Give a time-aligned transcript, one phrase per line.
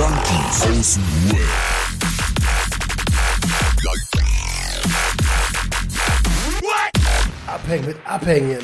[0.00, 1.40] Junkies aus dem Web.
[7.46, 8.58] Abhängen mit Abhängen.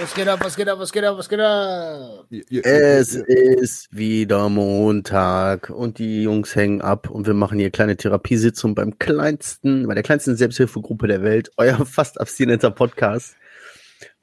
[0.00, 2.24] Was geht ab, was geht ab, was geht ab, was geht ab?
[2.64, 8.74] Es ist wieder Montag und die Jungs hängen ab und wir machen hier kleine Therapiesitzung
[8.74, 13.36] beim kleinsten, bei der kleinsten Selbsthilfegruppe der Welt, euer fast abstinenter Podcast.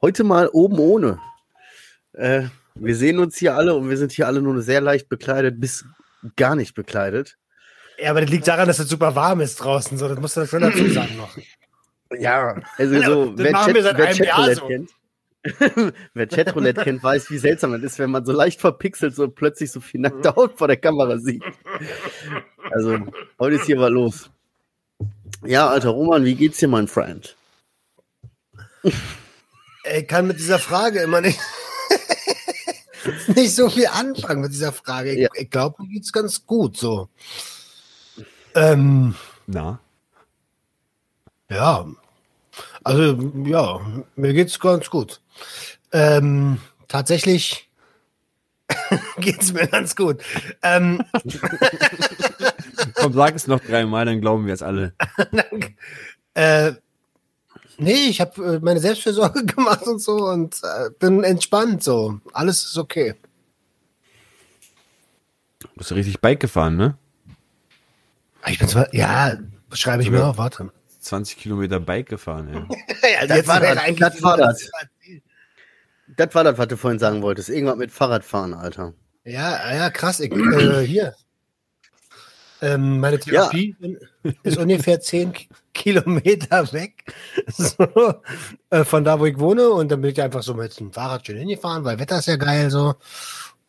[0.03, 1.17] Heute mal oben ohne.
[2.11, 5.61] Äh, wir sehen uns hier alle und wir sind hier alle nur sehr leicht bekleidet,
[5.61, 5.85] bis
[6.35, 7.37] gar nicht bekleidet.
[7.97, 9.97] Ja, aber das liegt daran, dass es super warm ist draußen.
[9.97, 11.37] So, das musst du schon dazu sagen noch.
[12.19, 14.67] Ja, also so, wer, Chat, wer Chatroulette so.
[14.67, 14.91] kennt,
[16.13, 19.71] wer Chatroulette kennt, weiß, wie seltsam das ist, wenn man so leicht verpixelt so plötzlich
[19.71, 21.45] so viel nackte Haut vor der Kamera sieht.
[22.71, 22.99] Also,
[23.39, 24.29] heute ist hier was los.
[25.45, 27.37] Ja, alter Roman, wie geht's dir, mein Freund?
[29.83, 31.39] Ich kann mit dieser Frage immer nicht,
[33.35, 35.11] nicht so viel anfangen mit dieser Frage.
[35.11, 35.29] Ich, Ja.
[35.33, 37.09] ich glaube, mir geht's ganz gut so.
[38.55, 39.15] Ähm,
[39.47, 39.79] Na?
[41.49, 41.85] ja.
[42.83, 43.79] Also, ja,
[44.15, 45.21] mir geht's ganz gut.
[45.91, 47.69] Ähm, tatsächlich
[49.17, 50.21] geht's mir ganz gut.
[50.61, 51.03] Ähm,
[52.95, 54.93] Komm, sag es noch dreimal, dann glauben wir es alle.
[56.35, 56.73] äh,
[57.77, 62.19] nee, ich habe äh, meine Selbstfürsorge gemacht und so und äh, bin entspannt so.
[62.33, 63.15] Alles ist okay.
[65.59, 66.97] Du bist richtig Bike gefahren, ne?
[68.47, 69.37] Ich bin zwar, ja,
[69.71, 70.69] schreibe ich mir auf, warte.
[70.99, 72.77] 20 Kilometer Bike gefahren, ey.
[73.21, 74.69] Ja, Das war wäre das, eigentlich das war das.
[76.15, 77.49] Das war das, was du vorhin sagen wolltest.
[77.49, 78.93] Irgendwas mit Fahrradfahren, Alter.
[79.25, 80.19] Ja, ja, krass.
[80.19, 81.15] Ich, äh, hier.
[82.63, 83.75] Ähm, meine Therapie
[84.43, 87.03] ist ungefähr 10 Ki- Kilometer weg.
[87.47, 87.75] So,
[88.69, 89.69] äh, von da, wo ich wohne.
[89.69, 92.37] Und dann bin ich einfach so mit dem Fahrrad schön hingefahren, weil Wetter ist ja
[92.37, 92.95] geil so.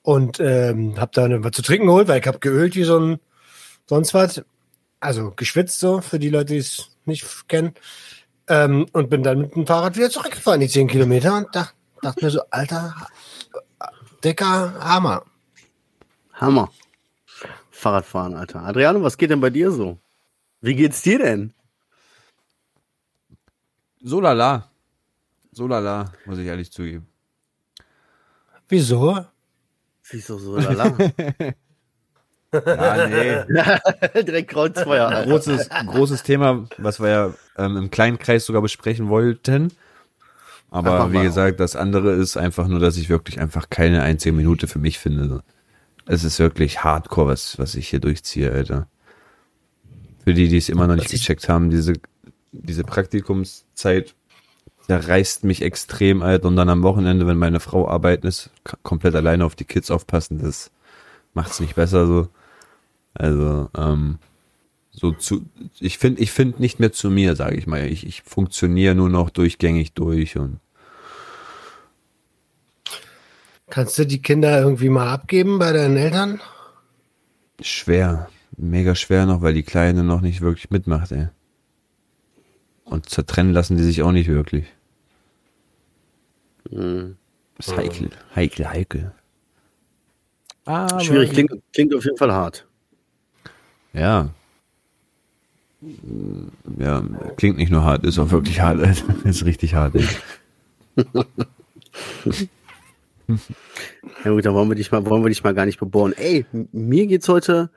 [0.03, 3.21] Und ähm, hab dann was zu trinken geholt, weil ich hab geölt wie so ein
[3.89, 4.43] sonst was.
[5.01, 7.75] Also geschwitzt so, für die Leute, die es nicht kennen.
[8.49, 11.37] Ähm, und bin dann mit dem Fahrrad wieder zurückgefahren, die 10 Kilometer.
[11.39, 11.71] Und da,
[12.01, 12.95] dachte mir so, alter,
[14.23, 15.25] dicker Hammer.
[16.35, 16.71] Hammer.
[17.84, 18.62] Fahrradfahren, Alter.
[18.62, 19.99] Adriano, was geht denn bei dir so?
[20.62, 21.53] Wie geht's dir denn?
[24.03, 24.71] So lala.
[25.53, 27.06] So lala, muss ich ehrlich zugeben.
[28.69, 29.27] Wieso?
[30.11, 30.97] Wieso so lala?
[32.55, 34.23] Ja, nee.
[34.23, 35.28] Direkt Kreuzfeuer, Alter.
[35.28, 39.73] Großes, großes Thema, was wir ja ähm, im kleinen Kreis sogar besprechen wollten.
[40.71, 44.69] Aber wie gesagt, das andere ist einfach nur, dass ich wirklich einfach keine einzige Minute
[44.69, 45.43] für mich finde.
[46.07, 48.89] Es ist wirklich hardcore, was, was ich hier durchziehe, Alter.
[50.25, 51.95] Für die, die es immer noch nicht gecheckt haben, diese,
[52.53, 54.15] diese Praktikumszeit,
[54.89, 56.49] der reißt mich extrem, Alter.
[56.49, 58.51] Und dann am Wochenende, wenn meine Frau arbeiten ist,
[58.83, 60.71] komplett alleine auf die Kids aufpassen, das
[61.33, 62.29] macht's nicht besser so.
[63.15, 64.19] Also, ähm,
[64.91, 65.45] so zu,
[65.81, 67.87] ich finde, ich finde nicht mehr zu mir, sage ich mal.
[67.87, 70.61] Ich, ich funktioniere nur noch durchgängig durch und
[73.75, 76.41] Kannst du die Kinder irgendwie mal abgeben bei deinen Eltern?
[77.61, 81.27] schwer, mega schwer noch, weil die Kleine noch nicht wirklich mitmacht, ey.
[82.85, 84.67] Und zertrennen lassen die sich auch nicht wirklich.
[86.71, 87.17] Mhm.
[87.59, 89.12] Ist heikel, heikel, heikel.
[90.67, 92.69] Aber Schwierig, klingt, klingt auf jeden Fall hart.
[93.93, 94.31] Ja.
[96.79, 97.03] Ja,
[97.37, 98.79] klingt nicht nur hart, ist auch wirklich hart,
[99.25, 100.06] ist richtig hart, ey.
[103.29, 106.12] Ja gut, dann wollen wir dich mal, wollen wir dich mal gar nicht bebohren.
[106.12, 107.71] Ey, mir geht's heute,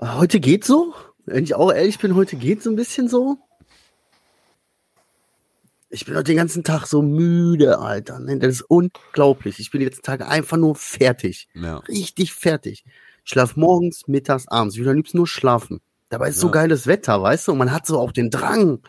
[0.00, 0.94] heute geht's so.
[1.26, 3.38] Wenn ich auch ehrlich bin, heute geht's so ein bisschen so.
[5.92, 8.20] Ich bin heute den ganzen Tag so müde, Alter.
[8.20, 9.58] Das ist unglaublich.
[9.58, 11.48] Ich bin die letzten Tage einfach nur fertig.
[11.54, 11.78] Ja.
[11.78, 12.84] Richtig fertig.
[13.24, 14.76] Ich schlaf morgens, mittags, abends.
[14.76, 15.80] Ich will am liebsten nur schlafen.
[16.08, 16.52] Dabei ist so Ja.
[16.52, 17.52] geiles Wetter, weißt du?
[17.52, 18.80] Und man hat so auch den Drang,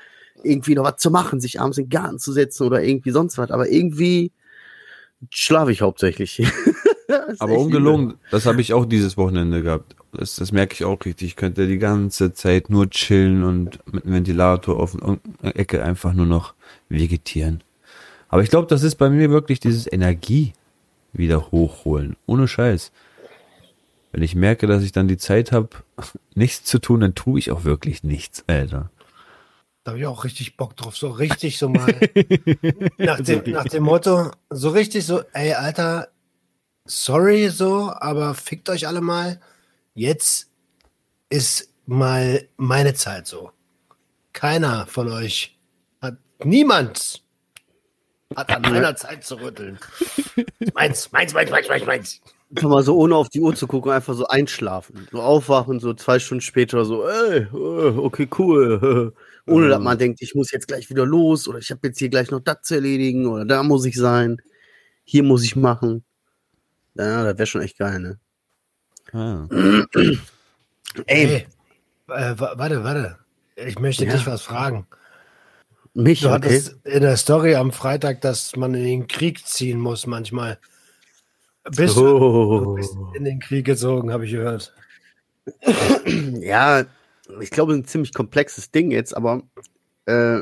[0.44, 3.38] irgendwie noch was zu machen, sich abends in den Garten zu setzen oder irgendwie sonst
[3.38, 3.52] was.
[3.52, 4.32] Aber irgendwie
[5.30, 6.42] schlafe ich hauptsächlich.
[7.40, 9.96] Aber echt ungelogen, das habe ich auch dieses Wochenende gehabt.
[10.14, 11.28] Das, das merke ich auch richtig.
[11.30, 16.14] Ich könnte die ganze Zeit nur chillen und mit einem Ventilator auf irgendeiner Ecke einfach
[16.14, 16.54] nur noch
[16.90, 17.64] vegetieren.
[18.30, 20.54] Aber ich glaube, das ist bei mir wirklich dieses Energie
[21.14, 22.16] wieder hochholen.
[22.26, 22.92] Ohne Scheiß.
[24.14, 25.70] Wenn ich merke, dass ich dann die Zeit habe,
[26.36, 28.90] nichts zu tun, dann tue ich auch wirklich nichts, Alter.
[29.84, 30.96] Da habe ich auch richtig Bock drauf.
[30.96, 31.88] So richtig so mal.
[32.98, 36.10] nach, dem, nach dem Motto, so richtig so, ey, Alter,
[36.86, 39.40] sorry so, aber fickt euch alle mal.
[39.96, 40.52] Jetzt
[41.30, 43.52] ist mal meine Zeit so.
[44.34, 45.58] Keiner von euch
[46.00, 47.24] hat, niemand
[48.36, 49.80] Hat an meiner Zeit zu rütteln.
[50.76, 52.22] Meins, meins, meins, meins, meins, meins.
[52.56, 55.08] Einfach mal so ohne auf die Uhr zu gucken, einfach so einschlafen.
[55.12, 59.14] So aufwachen, so zwei Stunden später so, ey, äh, okay, cool.
[59.48, 62.10] Ohne dass man denkt, ich muss jetzt gleich wieder los oder ich habe jetzt hier
[62.10, 64.42] gleich noch das zu erledigen oder da muss ich sein.
[65.04, 66.04] Hier muss ich machen.
[66.96, 68.20] Ja, das wäre schon echt geil, ne?
[69.14, 69.48] Ah.
[71.08, 71.46] Ey,
[72.08, 73.18] äh, wa- warte, warte.
[73.56, 74.14] Ich möchte Ja.
[74.14, 74.88] dich was fragen.
[75.94, 76.36] Mich, Du okay.
[76.36, 80.58] hattest in der Story am Freitag, dass man in den Krieg ziehen muss manchmal.
[81.76, 82.74] Bist du Oh.
[82.76, 84.74] bist in den Krieg gezogen, habe ich gehört.
[86.40, 86.86] Ja,
[87.40, 89.44] ich glaube, ein ziemlich komplexes Ding jetzt, aber
[90.06, 90.42] äh,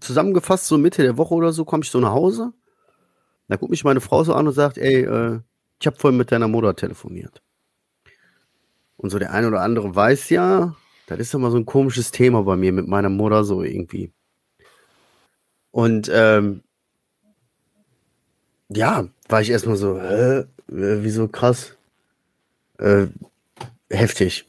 [0.00, 2.52] zusammengefasst, so Mitte der Woche oder so, komme ich so nach Hause.
[3.48, 5.40] Da guckt mich meine Frau so an und sagt, ey, äh,
[5.80, 7.42] ich habe vorhin mit deiner Mutter telefoniert.
[8.96, 10.74] Und so der eine oder andere weiß ja,
[11.06, 14.12] das ist immer so ein komisches Thema bei mir mit meiner Mutter so irgendwie.
[15.70, 16.62] Und ähm,
[18.68, 21.76] ja, war ich erstmal so, äh, wieso krass?
[22.78, 23.08] Äh,
[23.90, 24.46] heftig.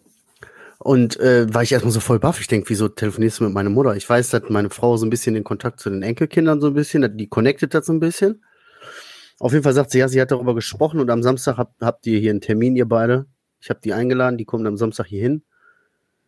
[0.86, 2.40] Und äh, war ich erstmal so voll baff.
[2.40, 3.96] Ich denke, wieso telefonierst du mit meiner Mutter?
[3.96, 6.76] Ich weiß, dass meine Frau so ein bisschen den Kontakt zu den Enkelkindern so ein
[6.76, 8.44] bisschen, die connected hat so ein bisschen.
[9.40, 12.06] Auf jeden Fall sagt sie, ja, sie hat darüber gesprochen und am Samstag habt, habt
[12.06, 13.26] ihr hier einen Termin, ihr beide.
[13.62, 15.42] Ich habe die eingeladen, die kommen am Samstag hier hin.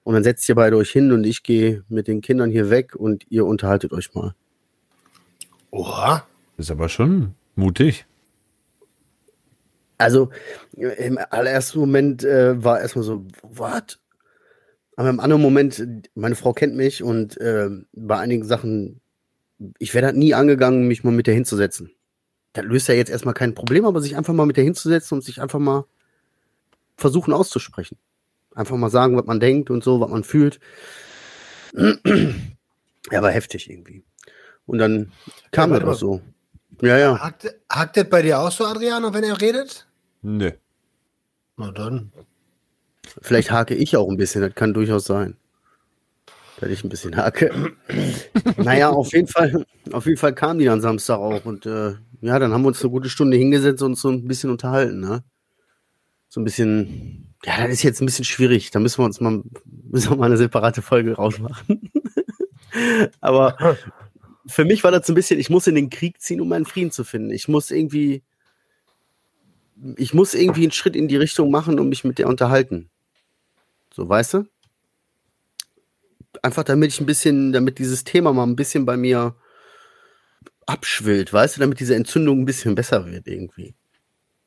[0.03, 2.95] Und dann setzt ihr beide euch hin und ich gehe mit den Kindern hier weg
[2.95, 4.33] und ihr unterhaltet euch mal.
[5.69, 6.25] Oha.
[6.57, 8.07] Ist aber schon mutig.
[9.99, 10.31] Also
[10.73, 13.99] im allerersten Moment äh, war erstmal so, what?
[14.97, 15.81] Aber im anderen Moment,
[16.15, 18.99] meine Frau kennt mich und äh, bei einigen Sachen,
[19.77, 21.91] ich wäre da nie angegangen, mich mal mit der hinzusetzen.
[22.53, 25.21] Das löst ja jetzt erstmal kein Problem, aber sich einfach mal mit der hinzusetzen und
[25.23, 25.85] sich einfach mal
[26.97, 27.97] versuchen auszusprechen.
[28.55, 30.59] Einfach mal sagen, was man denkt und so, was man fühlt.
[33.09, 34.03] Ja, war heftig irgendwie.
[34.65, 35.13] Und dann
[35.51, 36.21] kam Ja, das auch so.
[36.81, 37.17] Ja, ja.
[37.17, 39.87] Hakt, hakt das bei dir auch so, Adriano, wenn er redet?
[40.21, 40.51] Nö.
[41.55, 42.11] Na dann.
[43.21, 45.35] Vielleicht hake ich auch ein bisschen, das kann durchaus sein.
[46.59, 47.75] Dass ich ein bisschen hake.
[48.57, 52.39] naja, auf jeden Fall, auf jeden Fall kam die dann Samstag auch und äh, ja,
[52.39, 55.23] dann haben wir uns eine gute Stunde hingesetzt und uns so ein bisschen unterhalten, ne?
[56.29, 58.71] So ein bisschen, ja, das ist jetzt ein bisschen schwierig.
[58.71, 61.91] Da müssen wir uns mal, müssen wir mal eine separate Folge rausmachen.
[63.21, 63.77] Aber
[64.47, 66.65] für mich war das so ein bisschen, ich muss in den Krieg ziehen, um meinen
[66.65, 67.29] Frieden zu finden.
[67.29, 68.23] Ich muss irgendwie,
[69.95, 72.89] ich muss irgendwie einen Schritt in die Richtung machen und mich mit der unterhalten.
[73.97, 74.45] So, weißt du?
[76.43, 79.35] Einfach damit ich ein bisschen, damit dieses Thema mal ein bisschen bei mir
[80.67, 83.73] abschwillt, weißt du, damit diese Entzündung ein bisschen besser wird irgendwie.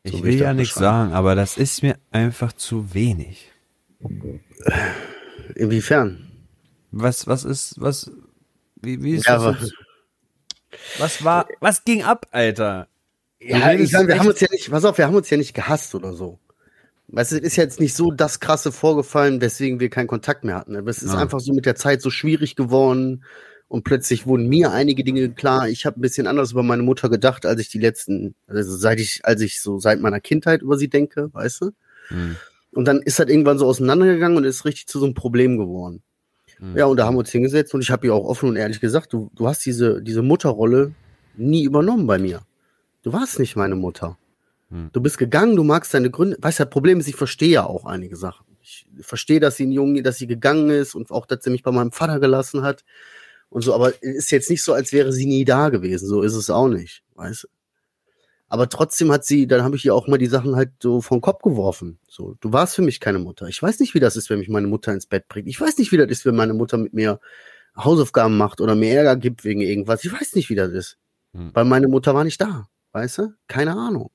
[0.04, 3.50] Ich So will will ich ja nichts sagen, aber das ist mir einfach zu wenig.
[5.56, 6.30] Inwiefern?
[6.92, 8.08] Was, was ist, was,
[8.80, 9.72] wie, wie ist Ja, das?
[10.98, 12.86] Was war, was ging ab, Alter?
[13.40, 15.54] Ja, ich meine, wir haben uns ja nicht, pass auf, wir haben uns ja nicht
[15.54, 16.38] gehasst oder so.
[17.12, 20.56] Weißt du, es ist jetzt nicht so das krasse vorgefallen, weswegen wir keinen Kontakt mehr
[20.56, 20.76] hatten.
[20.76, 21.18] Aber es ist Ja.
[21.18, 23.24] einfach so mit der Zeit so schwierig geworden
[23.68, 25.68] und plötzlich wurden mir einige Dinge klar.
[25.68, 29.00] Ich habe ein bisschen anders über meine Mutter gedacht, als ich die letzten, also seit
[29.00, 31.70] ich, als ich so seit meiner Kindheit über sie denke, weißt du?
[32.08, 32.36] Hm.
[32.72, 36.02] Und dann ist das irgendwann so auseinandergegangen und ist richtig zu so einem Problem geworden.
[36.58, 36.76] Hm.
[36.76, 38.80] Ja, und da haben wir uns hingesetzt und ich habe ihr auch offen und ehrlich
[38.80, 40.92] gesagt, du, du hast diese, diese Mutterrolle
[41.36, 42.42] nie übernommen bei mir.
[43.02, 44.16] Du warst nicht meine Mutter.
[44.70, 44.90] Hm.
[44.92, 46.36] Du bist gegangen, du magst deine Gründe.
[46.40, 48.46] Weißt du, das Problem ist, ich verstehe ja auch einige Sachen.
[48.62, 51.62] Ich verstehe, dass sie ein Junge, dass sie gegangen ist und auch, dass sie mich
[51.62, 52.84] bei meinem Vater gelassen hat
[53.48, 56.06] und so, aber es ist jetzt nicht so, als wäre sie nie da gewesen.
[56.06, 57.48] So ist es auch nicht, weißt du.
[58.48, 61.20] Aber trotzdem hat sie, dann habe ich ihr auch mal die Sachen halt so vom
[61.20, 62.00] Kopf geworfen.
[62.08, 63.46] So, du warst für mich keine Mutter.
[63.46, 65.46] Ich weiß nicht, wie das ist, wenn mich meine Mutter ins Bett bringt.
[65.46, 67.20] Ich weiß nicht, wie das ist, wenn meine Mutter mit mir
[67.76, 70.04] Hausaufgaben macht oder mir Ärger gibt wegen irgendwas.
[70.04, 70.98] Ich weiß nicht, wie das ist.
[71.32, 71.50] Hm.
[71.54, 72.68] Weil meine Mutter war nicht da.
[72.92, 73.34] Weißt du?
[73.46, 74.10] Keine Ahnung.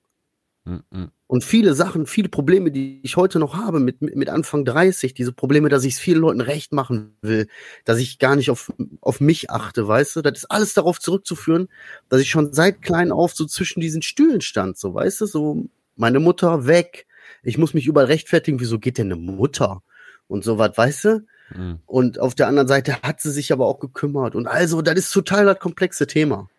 [0.65, 1.11] Hm, hm.
[1.27, 5.31] Und viele Sachen, viele Probleme, die ich heute noch habe mit, mit, Anfang 30, diese
[5.31, 7.47] Probleme, dass ich es vielen Leuten recht machen will,
[7.83, 11.67] dass ich gar nicht auf, auf mich achte, weißt du, das ist alles darauf zurückzuführen,
[12.09, 15.65] dass ich schon seit klein auf so zwischen diesen Stühlen stand, so, weißt du, so,
[15.95, 17.05] meine Mutter weg,
[17.43, 19.81] ich muss mich überall rechtfertigen, wieso geht denn eine Mutter?
[20.27, 21.25] Und so was, weißt du?
[21.49, 21.79] Hm.
[21.85, 24.35] Und auf der anderen Seite hat sie sich aber auch gekümmert.
[24.35, 26.49] Und also, das ist total das komplexe Thema.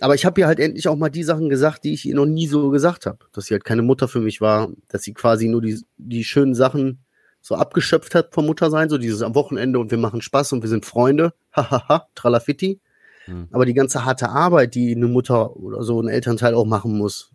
[0.00, 2.26] Aber ich habe ihr halt endlich auch mal die Sachen gesagt, die ich ihr noch
[2.26, 3.18] nie so gesagt habe.
[3.32, 6.54] Dass sie halt keine Mutter für mich war, dass sie quasi nur die, die schönen
[6.54, 6.98] Sachen
[7.40, 10.68] so abgeschöpft hat vom Muttersein, so dieses am Wochenende und wir machen Spaß und wir
[10.68, 12.80] sind Freunde, hahaha, tralafitti.
[13.26, 13.48] Hm.
[13.52, 17.30] Aber die ganze harte Arbeit, die eine Mutter oder so ein Elternteil auch machen muss,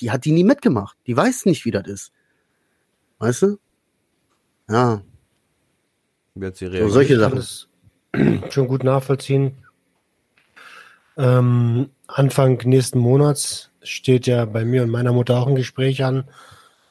[0.00, 0.96] die hat die nie mitgemacht.
[1.06, 2.12] Die weiß nicht, wie das ist.
[3.18, 3.58] Weißt du?
[4.68, 5.02] Ja,
[6.34, 6.92] Wie hat sie so reagiert?
[6.92, 7.36] solche Ich kann Sachen.
[7.36, 7.68] das
[8.54, 9.58] schon gut nachvollziehen.
[11.16, 16.24] Ähm, Anfang nächsten Monats steht ja bei mir und meiner Mutter auch ein Gespräch an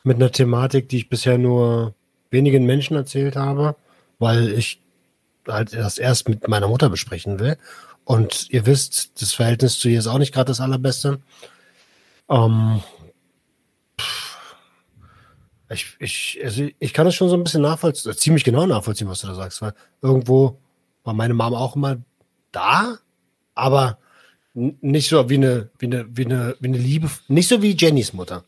[0.03, 1.93] mit einer Thematik, die ich bisher nur
[2.29, 3.75] wenigen Menschen erzählt habe,
[4.19, 4.81] weil ich
[5.47, 7.57] halt das erst mit meiner Mutter besprechen will.
[8.03, 11.21] Und ihr wisst, das Verhältnis zu ihr ist auch nicht gerade das allerbeste.
[12.29, 12.81] Ähm,
[15.69, 19.21] ich, ich, also ich kann es schon so ein bisschen nachvollziehen, ziemlich genau nachvollziehen, was
[19.21, 20.59] du da sagst, weil irgendwo
[21.03, 21.97] war meine Mama auch immer
[22.51, 22.97] da,
[23.55, 23.97] aber
[24.53, 28.13] nicht so wie eine, wie eine, wie eine, wie eine Liebe, nicht so wie Jennys
[28.13, 28.43] Mutter.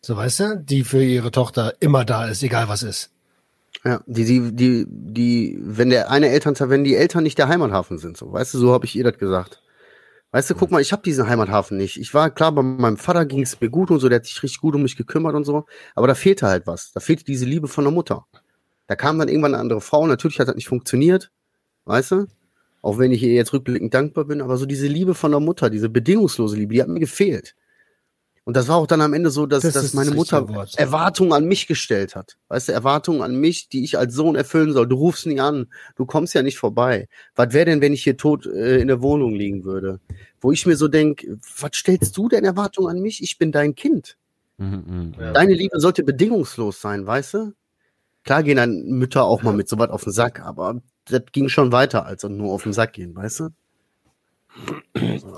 [0.00, 3.10] So weißt du, die für ihre Tochter immer da ist, egal was ist.
[3.84, 7.98] Ja, die, die, die, die, wenn der eine Elternteil, wenn die Eltern nicht der Heimathafen
[7.98, 9.62] sind, so, weißt du, so habe ich ihr das gesagt.
[10.30, 11.98] Weißt du, guck mal, ich habe diesen Heimathafen nicht.
[11.98, 14.42] Ich war klar, bei meinem Vater ging es mir gut und so, der hat sich
[14.42, 16.92] richtig gut um mich gekümmert und so, aber da fehlte halt was.
[16.92, 18.26] Da fehlte diese Liebe von der Mutter.
[18.86, 21.30] Da kam dann irgendwann eine andere Frau, natürlich hat das nicht funktioniert,
[21.84, 22.26] weißt du?
[22.82, 25.70] Auch wenn ich ihr jetzt rückblickend dankbar bin, aber so diese Liebe von der Mutter,
[25.70, 27.54] diese bedingungslose Liebe, die hat mir gefehlt.
[28.44, 30.74] Und das war auch dann am Ende so, dass, Das dass meine das Mutter Wort.
[30.76, 32.38] Erwartungen an mich gestellt hat.
[32.48, 34.88] Weißt du, Erwartungen an mich, die ich als Sohn erfüllen soll.
[34.88, 37.06] Du rufst nie an, du kommst ja nicht vorbei.
[37.36, 40.00] Was wäre denn, wenn ich hier tot äh, in der Wohnung liegen würde?
[40.40, 43.22] Wo ich mir so denke, was stellst du denn Erwartungen an mich?
[43.22, 44.16] Ich bin dein Kind.
[44.58, 45.32] Mhm, mh.
[45.34, 47.52] Deine Liebe sollte bedingungslos sein, weißt du?
[48.24, 51.48] Klar gehen dann Mütter auch mal mit so was auf den Sack, aber das ging
[51.48, 53.48] schon weiter als nur auf den Sack gehen, weißt du?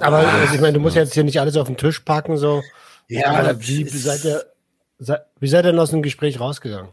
[0.00, 2.62] Aber also ich meine, du musst jetzt hier nicht alles auf den Tisch packen, so.
[3.24, 4.44] Aber das wie, seid ihr,
[5.40, 6.90] wie seid ihr denn aus dem Gespräch rausgegangen?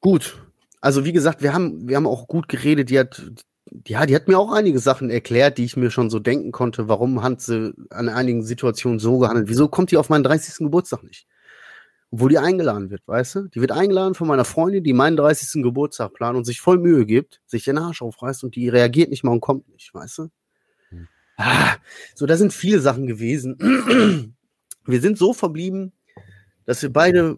[0.00, 0.36] Gut.
[0.80, 2.90] Also wie gesagt, wir haben, wir haben auch gut geredet.
[2.90, 3.22] Die hat,
[3.86, 6.88] ja, die hat mir auch einige Sachen erklärt, die ich mir schon so denken konnte.
[6.88, 9.48] Warum hat sie an einigen Situationen so gehandelt?
[9.48, 10.58] Wieso kommt die auf meinen 30.
[10.58, 11.26] Geburtstag nicht?
[12.12, 13.48] Obwohl die eingeladen wird, weißt du?
[13.48, 15.62] Die wird eingeladen von meiner Freundin, die meinen 30.
[15.62, 19.22] Geburtstag plant und sich voll Mühe gibt, sich den Arsch aufreißt und die reagiert nicht
[19.22, 20.28] mal und kommt nicht, weißt du?
[21.36, 21.76] Ah,
[22.14, 23.56] so, da sind viele Sachen gewesen.
[24.86, 25.92] Wir sind so verblieben,
[26.66, 27.36] dass wir beide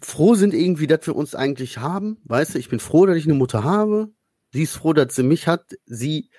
[0.00, 2.18] froh sind irgendwie, dass wir uns eigentlich haben.
[2.24, 4.10] Weißt du, ich bin froh, dass ich eine Mutter habe.
[4.52, 5.76] Sie ist froh, dass sie mich hat.
[5.86, 6.30] Sie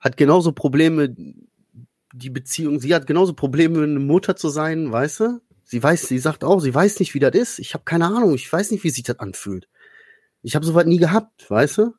[0.00, 1.14] hat genauso Probleme,
[2.12, 5.40] die Beziehung, sie hat genauso Probleme, eine Mutter zu sein, weißt du?
[5.68, 7.58] Sie weiß, sie sagt auch, sie weiß nicht, wie das ist.
[7.58, 9.68] Ich habe keine Ahnung, ich weiß nicht, wie sich das anfühlt.
[10.42, 11.94] Ich habe sowas nie gehabt, weißt du?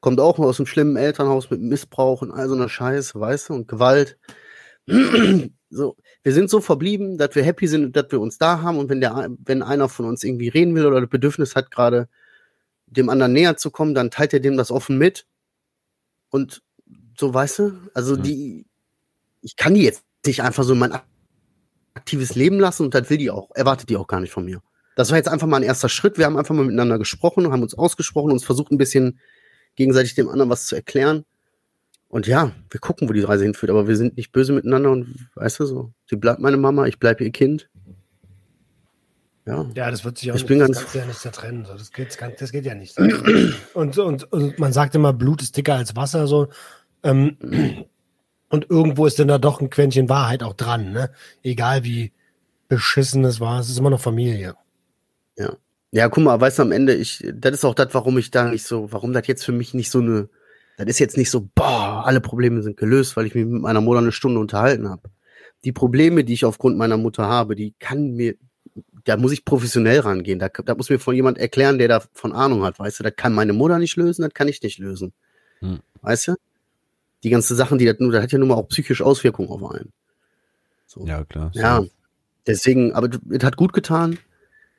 [0.00, 3.54] Kommt auch aus einem schlimmen Elternhaus mit Missbrauch und all so einer Scheiße, weißt du,
[3.54, 4.18] und Gewalt.
[5.70, 8.88] so, wir sind so verblieben, dass wir happy sind, dass wir uns da haben und
[8.88, 12.08] wenn der, wenn einer von uns irgendwie reden will oder das Bedürfnis hat, gerade
[12.86, 15.24] dem anderen näher zu kommen, dann teilt er dem das offen mit.
[16.30, 16.62] Und
[17.16, 18.22] so, weißt du, also Mhm.
[18.22, 18.66] die,
[19.40, 20.98] ich kann die jetzt nicht einfach so in mein
[21.98, 24.60] aktives Leben lassen und das will die auch, erwartet die auch gar nicht von mir.
[24.96, 26.18] Das war jetzt einfach mal ein erster Schritt.
[26.18, 29.20] Wir haben einfach mal miteinander gesprochen und haben uns ausgesprochen uns versucht, ein bisschen
[29.76, 31.24] gegenseitig dem anderen was zu erklären.
[32.08, 35.28] Und ja, wir gucken, wo die Reise hinführt, aber wir sind nicht böse miteinander und
[35.34, 37.68] weißt du so, sie bleibt meine Mama, ich bleib ihr Kind.
[39.46, 39.66] Ja.
[39.74, 41.64] Ja, das wird sich auch Ich nicht, bin das ganz- ja nicht zertrennen.
[41.64, 41.72] So.
[41.74, 42.96] Das, geht, das, das geht ja nicht.
[43.74, 46.26] Und, und, und man sagt immer, Blut ist dicker als Wasser.
[46.26, 46.48] So.
[47.02, 47.36] Ähm,
[48.48, 50.92] und irgendwo ist dann da doch ein Quäntchen Wahrheit auch dran.
[50.92, 51.10] Ne?
[51.42, 52.12] Egal wie
[52.68, 54.54] beschissen es war, es ist immer noch Familie.
[55.90, 58.50] Ja, guck mal, weißt du, am Ende, ich, das ist auch das, warum ich da
[58.50, 60.28] nicht so, warum das jetzt für mich nicht so eine,
[60.76, 63.80] das ist jetzt nicht so, boah, alle Probleme sind gelöst, weil ich mich mit meiner
[63.80, 65.10] Mutter eine Stunde unterhalten habe.
[65.64, 68.34] Die Probleme, die ich aufgrund meiner Mutter habe, die kann mir,
[69.04, 70.38] da muss ich professionell rangehen.
[70.38, 73.32] Da, da muss mir von jemand erklären, der davon Ahnung hat, weißt du, das kann
[73.32, 75.12] meine Mutter nicht lösen, das kann ich nicht lösen.
[75.60, 75.80] Hm.
[76.02, 76.34] Weißt du?
[77.24, 79.62] Die ganzen Sachen, die das nur, das hat ja nun mal auch psychische Auswirkungen auf
[79.70, 79.92] einen.
[80.86, 81.04] So.
[81.06, 81.50] Ja, klar.
[81.54, 81.84] Ja,
[82.46, 84.18] deswegen, aber es hat gut getan.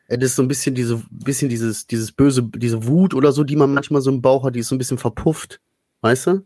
[0.07, 3.55] Es ist so ein bisschen diese, bisschen dieses, dieses böse, diese Wut oder so, die
[3.55, 5.59] man manchmal so im Bauch hat, die ist so ein bisschen verpufft,
[6.01, 6.45] weißt du?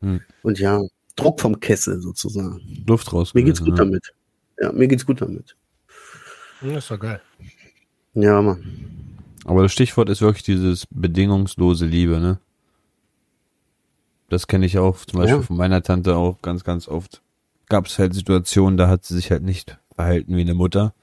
[0.00, 0.20] Hm.
[0.42, 0.80] Und ja,
[1.14, 2.60] Druck vom Kessel sozusagen.
[2.86, 3.32] Luft raus.
[3.34, 3.76] Mir geht's gut ne?
[3.76, 4.12] damit.
[4.60, 5.56] Ja, mir geht's gut damit.
[6.60, 7.20] Das ist doch geil.
[8.14, 8.64] Ja, Mann.
[9.44, 12.40] Aber das Stichwort ist wirklich dieses bedingungslose Liebe, ne?
[14.28, 15.42] Das kenne ich auch, zum Beispiel Ja.
[15.42, 17.22] von meiner Tante auch ganz, ganz oft.
[17.68, 20.94] Gab es halt Situationen, da hat sie sich halt nicht verhalten wie eine Mutter.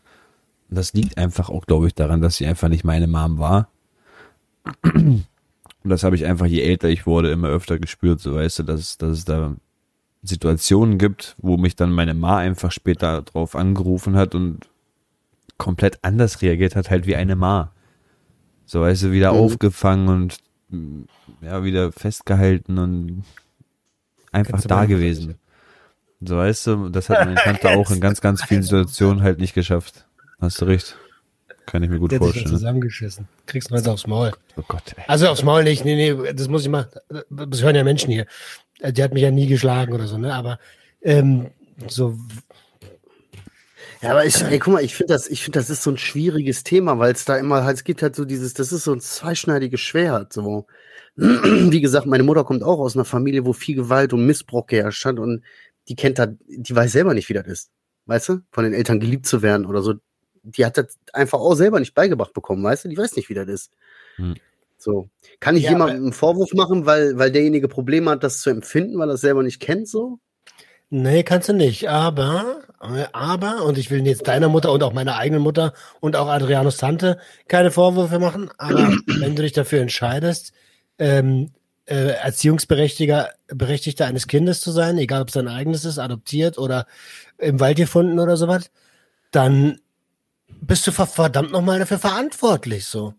[0.70, 3.70] Und das liegt einfach auch, glaube ich, daran, dass sie einfach nicht meine Mom war.
[4.84, 8.64] Und das habe ich einfach, je älter ich wurde, immer öfter gespürt, so weißt du,
[8.64, 9.56] dass, es- dass es da
[10.24, 14.70] Situationen gibt, wo mich dann meine Ma einfach später drauf angerufen hat und
[15.58, 17.72] komplett anders reagiert hat, halt wie eine Ma.
[18.66, 19.40] So, weißt du, wieder Mhm.
[19.40, 20.38] aufgefangen und
[21.42, 23.24] ja, wieder festgehalten und
[24.32, 25.36] einfach da gewesen.
[26.22, 29.54] So, weißt du, das hat meine Tante auch in ganz, ganz vielen Situationen halt nicht
[29.54, 30.06] geschafft.
[30.40, 30.98] Hast du recht.
[31.66, 32.58] Kann ich mir gut Der hat sich da vorstellen.
[32.60, 33.28] zusammengeschissen.
[33.46, 34.32] Kriegst du jetzt aufs Maul.
[34.58, 35.04] Oh Gott, ey.
[35.08, 36.90] Also aufs Maul nicht, nee, nee, das muss ich mal,
[37.30, 38.26] das hören ja Menschen hier.
[38.80, 40.34] Äh, Die hat mich ja nie geschlagen oder so, ne?
[40.34, 40.60] Aber
[41.02, 41.52] ähm,
[41.88, 42.18] so
[44.04, 45.98] Ja, aber ich, ey, guck mal, ich finde das, ich finde, das ist so ein
[45.98, 48.92] schwieriges Thema, weil es da immer halt, es gibt halt so dieses, das ist so
[48.92, 50.68] ein zweischneidiges Schwert, so.
[51.16, 55.06] Wie gesagt, meine Mutter kommt auch aus einer Familie, wo viel Gewalt und Missbrauch geherrscht
[55.06, 55.44] hat und
[55.88, 57.70] die kennt da, die weiß selber nicht, wie das ist.
[58.06, 58.40] Weißt du?
[58.52, 59.94] Von den Eltern geliebt zu werden oder so.
[60.44, 62.90] Die hat das einfach auch selber nicht beigebracht bekommen, weißt du?
[62.90, 63.72] Die weiß nicht, wie das ist.
[64.18, 64.36] Hm.
[64.78, 65.08] So.
[65.40, 69.00] Kann ich Ja, jemandem einen Vorwurf machen, weil, weil derjenige Probleme hat, das zu empfinden,
[69.00, 70.20] weil er es selber nicht kennt, so?
[70.90, 71.90] Nee, kannst du nicht.
[71.90, 72.64] Aber,
[73.14, 76.78] aber, und ich will jetzt deiner Mutter und auch meiner eigenen Mutter und auch Adrianos
[76.78, 80.54] Tante keine Vorwürfe machen, aber wenn du dich dafür entscheidest,
[81.00, 81.52] ähm,
[81.86, 86.86] äh, Erziehungsberechtiger Berechtigter eines Kindes zu sein, egal ob es dein eigenes ist, adoptiert oder
[87.38, 88.70] im Wald gefunden oder sowas,
[89.32, 89.80] dann
[90.62, 93.14] bist du ver- verdammt nochmal dafür verantwortlich, so.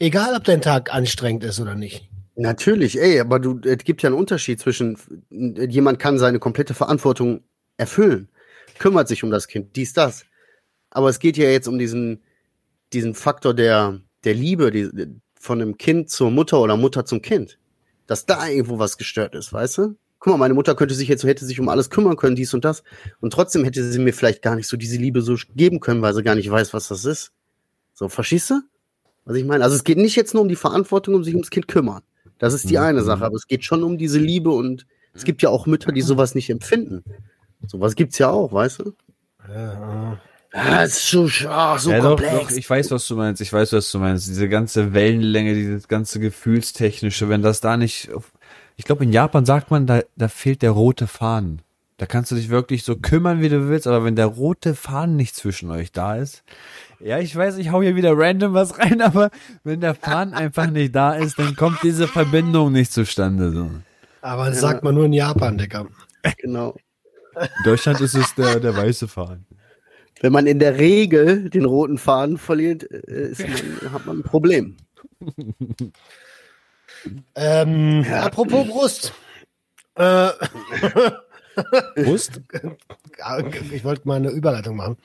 [0.00, 2.08] Egal, ob dein Tag anstrengend ist oder nicht.
[2.36, 4.96] Natürlich, ey, aber du, es gibt ja einen Unterschied zwischen,
[5.30, 7.42] äh, jemand kann seine komplette Verantwortung
[7.76, 8.28] erfüllen,
[8.78, 10.24] kümmert sich um das Kind, dies, das.
[10.90, 12.22] Aber es geht ja jetzt um diesen,
[12.92, 14.88] diesen Faktor der, der Liebe die,
[15.38, 17.58] von einem Kind zur Mutter oder Mutter zum Kind.
[18.06, 19.96] Dass da irgendwo was gestört ist, weißt du?
[20.18, 22.64] Guck mal, meine Mutter könnte sich jetzt, hätte sich um alles kümmern können, dies und
[22.64, 22.82] das.
[23.20, 26.14] Und trotzdem hätte sie mir vielleicht gar nicht so diese Liebe so geben können, weil
[26.14, 27.32] sie gar nicht weiß, was das ist.
[27.94, 28.60] So, verstehst du?
[29.24, 29.62] Was ich meine?
[29.62, 32.02] Also es geht nicht jetzt nur um die Verantwortung, um sich ums Kind kümmern.
[32.38, 32.82] Das ist die Mhm.
[32.82, 35.92] eine Sache, aber es geht schon um diese Liebe und es gibt ja auch Mütter,
[35.92, 37.04] die sowas nicht empfinden.
[37.66, 38.92] Sowas gibt's ja auch, weißt du?
[39.52, 40.18] Ja,
[40.52, 42.32] Ah, es ist so, ah, so ja, doch, komplex.
[42.48, 43.42] doch, ich weiß, was du meinst.
[43.42, 44.28] Ich weiß, was du meinst.
[44.28, 48.08] Diese ganze Wellenlänge, dieses ganze Gefühlstechnische, wenn das da nicht.
[48.76, 51.60] Ich glaube, in Japan sagt man, da, da fehlt der rote Faden.
[51.98, 55.16] Da kannst du dich wirklich so kümmern, wie du willst, aber wenn der rote Faden
[55.16, 56.44] nicht zwischen euch da ist.
[57.00, 59.30] Ja, ich weiß, ich hau hier wieder random was rein, aber
[59.64, 63.52] wenn der Faden einfach nicht da ist, dann kommt diese Verbindung nicht zustande.
[63.52, 63.70] So.
[64.22, 65.86] aber das sagt man nur in Japan, Digga.
[66.38, 66.74] Genau.
[67.40, 69.46] In Deutschland ist es der, der weiße Faden.
[70.20, 74.22] Wenn man in der Regel den roten Faden verliert, äh, ist man, hat man ein
[74.22, 74.76] Problem.
[77.34, 79.12] Ähm, Apropos Brust.
[79.94, 80.30] Äh,
[81.96, 82.40] Brust?
[83.72, 84.96] ich wollte mal eine Überleitung machen.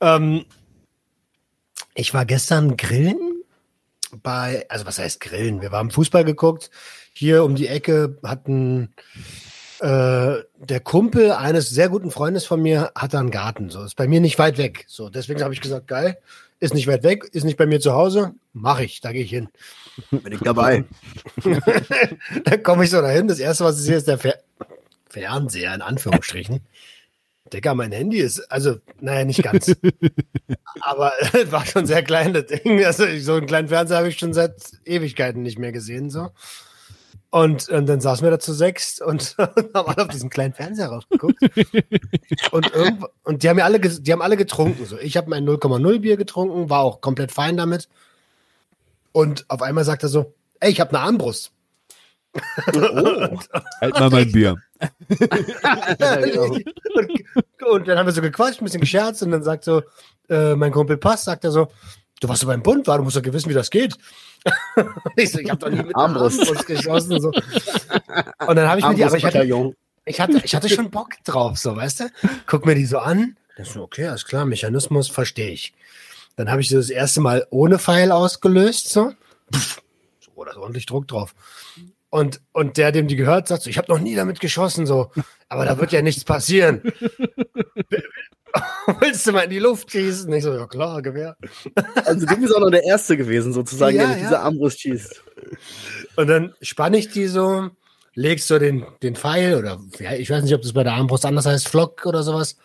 [0.00, 0.44] Ähm,
[1.94, 3.42] ich war gestern grillen
[4.22, 5.60] bei, also was heißt grillen?
[5.60, 6.70] Wir haben Fußball geguckt.
[7.12, 8.94] Hier um die Ecke hatten
[9.80, 13.70] äh, der Kumpel eines sehr guten Freundes von mir hat da einen Garten.
[13.70, 14.84] So ist bei mir nicht weit weg.
[14.88, 16.18] So deswegen habe ich gesagt, geil,
[16.60, 19.30] ist nicht weit weg, ist nicht bei mir zu Hause, mache ich, da gehe ich
[19.30, 19.48] hin.
[20.10, 20.84] Bin ich dabei.
[22.44, 23.28] Dann komme ich so dahin.
[23.28, 24.34] Das erste, was ich sehe, ist der Fer
[25.10, 26.60] Fernseher, in Anführungsstrichen.
[27.52, 29.74] Digga, mein Handy ist, also, naja, nicht ganz.
[30.82, 32.84] Aber es war schon sehr klein, das Ding.
[32.84, 36.30] Also, ich- so einen kleinen Fernseher habe ich schon seit Ewigkeiten nicht mehr gesehen, so.
[37.30, 40.88] Und, und dann saßen wir da zu sechs und haben alle auf diesen kleinen Fernseher
[40.88, 41.38] rausgeguckt.
[42.52, 42.72] und,
[43.24, 44.86] und die haben ja alle, die haben alle getrunken.
[44.86, 44.98] So.
[44.98, 47.88] Ich habe mein 0,0 Bier getrunken, war auch komplett fein damit.
[49.12, 51.52] Und auf einmal sagt er so, ey, ich habe eine Armbrust.
[53.80, 54.56] Halt mal mein Bier.
[56.94, 57.14] Und,
[57.66, 59.82] und dann haben wir so gequatscht, ein bisschen gescherzt und dann sagt so,
[60.28, 61.68] äh, mein Kumpel Pass, sagt er so,
[62.20, 63.96] du warst so beim Bund, war, du musst doch wissen, wie das geht.
[65.16, 66.40] Ich so, ich habe doch nie mit Armbrust.
[66.40, 67.20] Armbrust geschossen.
[67.20, 67.28] So.
[67.28, 69.74] Und dann habe ich mir die, aber ich hatte,
[70.04, 72.04] ich, hatte, ich hatte schon Bock drauf, so, weißt du?
[72.46, 73.36] Guck mir die so an.
[73.56, 75.74] Das so, okay, alles klar, Mechanismus verstehe ich.
[76.36, 79.12] Dann habe ich sie das erste Mal ohne Pfeil ausgelöst, so.
[79.52, 79.82] Pff,
[80.20, 81.34] so, da ist ordentlich Druck drauf.
[82.10, 85.10] Und, und der, dem die gehört, sagt so, ich habe noch nie damit geschossen, so,
[85.48, 86.82] aber da wird ja nichts passieren.
[89.00, 90.32] Willst du mal in die Luft schießen?
[90.32, 91.36] Ich so, ja klar, Gewehr.
[92.04, 94.24] Also du bist auch noch der Erste gewesen, sozusagen, Ja, der mit ja.
[94.24, 95.22] dieser Armbrust schießt.
[96.16, 97.70] Und dann spann ich die so,
[98.14, 101.26] legst so den, den Pfeil oder ja, ich weiß nicht, ob das bei der Armbrust
[101.26, 102.56] anders heißt, Flock oder sowas,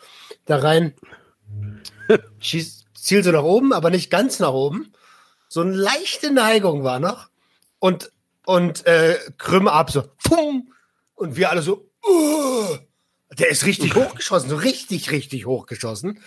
[0.46, 0.93] da rein.
[2.39, 4.93] Schieß, ziel so nach oben, aber nicht ganz nach oben.
[5.50, 7.30] So eine leichte Neigung war noch.
[7.80, 8.12] Und,
[8.46, 10.72] und äh, krümm ab, so, pum,
[11.15, 12.78] und wir alle so, uh,
[13.39, 16.19] der ist richtig hochgeschossen, so richtig, richtig hochgeschossen.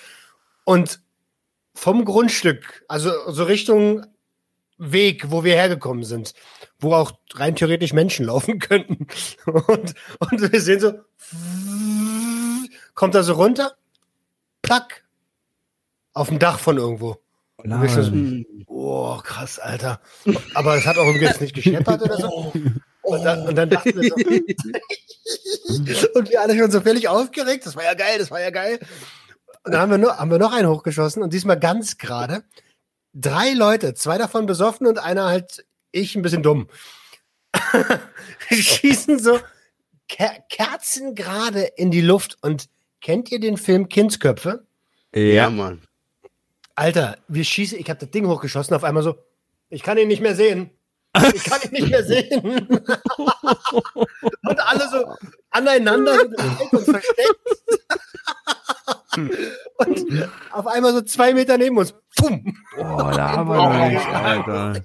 [0.65, 1.01] Und
[1.75, 4.07] vom Grundstück, also so Richtung
[4.79, 6.35] Weg, wo wir hergekommen sind,
[6.79, 9.07] wo auch rein theoretisch Menschen laufen könnten.
[9.47, 10.93] Und, und wir sehen so,
[12.95, 13.77] kommt er so runter,
[14.63, 15.05] plack,
[16.13, 17.21] auf dem Dach von irgendwo.
[17.65, 18.13] So.
[18.67, 20.01] Oh, krass, Alter.
[20.55, 22.53] Aber es hat auch jetzt nicht gescheppert oder so.
[23.07, 24.17] Und dann, und dann dachten wir so,
[26.15, 27.67] und wir alle schon so völlig aufgeregt.
[27.67, 28.79] Das war ja geil, das war ja geil.
[29.65, 32.45] Und dann haben wir, nur, haben wir noch einen hochgeschossen und diesmal ganz gerade.
[33.15, 36.69] Drei Leute, zwei davon besoffen und einer halt ich ein bisschen dumm.
[38.51, 39.41] Schießen so
[40.09, 42.37] Ker Kerzen gerade in die Luft.
[42.43, 42.69] Und
[43.01, 44.67] kennt ihr den Film Kindsköpfe?
[45.15, 45.83] Ja, Mann.
[46.75, 49.17] Alter, wir schießen, ich habe das Ding hochgeschossen, auf einmal so,
[49.71, 50.71] ich kann ihn nicht mehr sehen.
[51.35, 52.41] Ich kann ihn nicht mehr sehen.
[54.43, 55.15] und alle so
[55.51, 56.15] aneinander
[56.73, 57.37] und versteckt.
[59.79, 61.95] und auf einmal so zwei Meter neben uns.
[62.17, 62.57] Pum.
[62.77, 64.83] Boah, da haben wir noch nicht, Alter.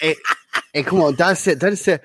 [0.00, 0.16] Ey,
[0.72, 2.00] ey, guck mal, und da ist der, da ist der,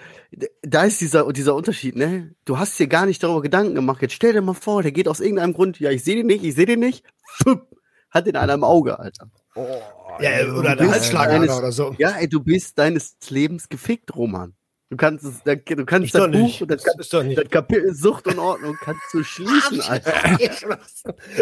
[0.61, 2.33] da ist dieser, dieser Unterschied, ne?
[2.45, 4.01] Du hast dir gar nicht darüber Gedanken gemacht.
[4.01, 6.43] Jetzt stell dir mal vor, der geht aus irgendeinem Grund, ja, ich sehe den nicht,
[6.43, 7.03] ich sehe den nicht,
[8.09, 9.27] hat den einer im Auge, Alter.
[10.21, 11.95] Ja, oder Du der bist Halsschlagader deines- oder so.
[11.97, 14.53] Ja, ey, du bist deines Lebens gefickt, Roman.
[14.89, 18.77] Du kannst es, du kannst Ich das Buch das, Das das Kapitel Sucht und Ordnung
[18.79, 20.13] kannst du schließen, Alter.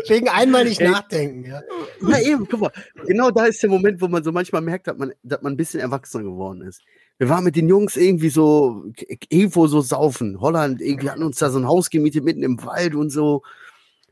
[0.07, 1.61] Wegen einmal nicht nachdenken, ja.
[2.07, 2.71] Ja, eben, guck mal.
[3.05, 5.57] Genau da ist der Moment, wo man so manchmal merkt, dass man, dass man ein
[5.57, 6.81] bisschen erwachsener geworden ist.
[7.17, 8.85] Wir waren mit den Jungs irgendwie so,
[9.27, 10.39] irgendwo so saufen.
[10.39, 13.41] Holland, irgendwie hatten uns da so ein Haus gemietet mitten im Wald und so.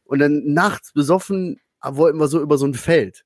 [0.04, 3.24] Und dann nachts besoffen wollten wir so über so ein Feld.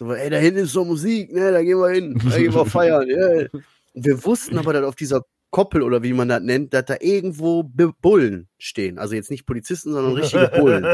[0.00, 2.64] So, ey, da hinten ist so Musik, ne, da gehen wir hin, da gehen wir
[2.64, 3.48] feiern, ja.
[3.52, 6.96] Und wir wussten aber, dass auf dieser Koppel oder wie man das nennt, dass da
[7.00, 8.98] irgendwo Bullen stehen.
[8.98, 10.86] Also jetzt nicht Polizisten, sondern richtige Bullen.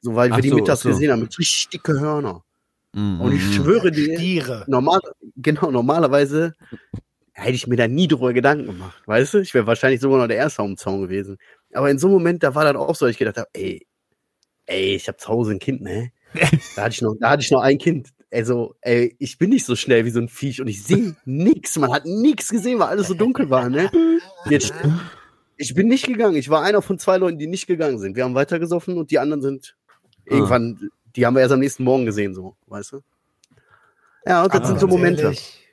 [0.00, 0.88] So, weil wir Ach die so, mittags so.
[0.88, 2.42] gesehen haben, mit richtig dicke Hörner.
[2.94, 3.20] Mhm.
[3.20, 4.64] Und ich schwöre dir, Tiere.
[4.66, 5.00] normal,
[5.36, 6.54] genau, normalerweise
[7.32, 9.38] hätte ich mir da nie drüber Gedanken gemacht, weißt du?
[9.40, 11.36] Ich wäre wahrscheinlich sogar noch der Erste am Zaun gewesen.
[11.74, 13.86] Aber in so einem Moment, da war das auch so, dass ich gedacht habe, ey,
[14.64, 16.12] ey, ich habe zu Hause ein Kind, ne?
[16.76, 18.08] Da hatte ich noch, da hatte ich noch ein Kind.
[18.32, 21.78] Also, ey, ich bin nicht so schnell wie so ein Viech und ich sehe nix.
[21.78, 23.90] Man hat nix gesehen, weil alles so dunkel war, ne?
[24.48, 24.72] Jetzt,
[25.58, 26.36] ich bin nicht gegangen.
[26.36, 28.16] Ich war einer von zwei Leuten, die nicht gegangen sind.
[28.16, 29.76] Wir haben weitergesoffen und die anderen sind
[30.24, 33.00] irgendwann, die haben wir erst am nächsten Morgen gesehen, so, weißt du?
[34.26, 35.24] Ja, und das Aber sind so Momente.
[35.24, 35.68] Ehrlich,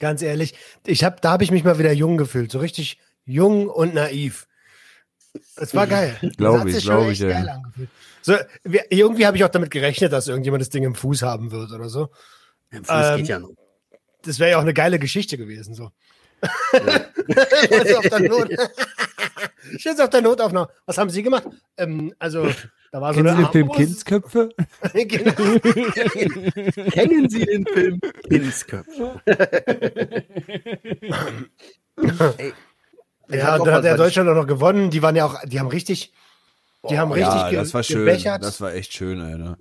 [0.00, 0.54] ganz ehrlich,
[0.86, 4.48] ich hab, da habe ich mich mal wieder jung gefühlt, so richtig jung und naiv.
[5.56, 6.16] Es war geil.
[6.20, 7.40] Das Glaub hat ich, sich schon glaub echt ich, ja.
[7.40, 7.88] geil angefühlt.
[8.20, 11.50] So, wir, irgendwie habe ich auch damit gerechnet, dass irgendjemand das Ding im Fuß haben
[11.50, 12.10] wird oder so.
[12.70, 13.50] Fuß Ähm, geht ja noch.
[14.22, 15.74] Das wäre ja auch eine geile Geschichte gewesen.
[15.74, 15.90] So.
[17.70, 18.50] Jetzt auf der Not.
[20.00, 20.68] Auf der Notaufnahme.
[20.86, 21.44] Was haben Sie gemacht?
[21.76, 22.48] Ähm, also,
[22.92, 23.72] da war so Kennen Sie eine den Film.
[23.72, 24.50] Kindsköpfe?
[24.92, 25.32] genau.
[26.90, 28.86] Kennen Sie den Film Kindsköpf?
[32.38, 32.52] Ey,
[33.32, 34.90] Ja, und dann hat ja was Deutschland auch noch gewonnen.
[34.90, 36.12] Die waren ja auch, die haben richtig,
[36.88, 38.04] die haben richtig ja, ge das war schön.
[38.04, 38.42] gebechert.
[38.42, 39.58] Das war echt schön, Alter.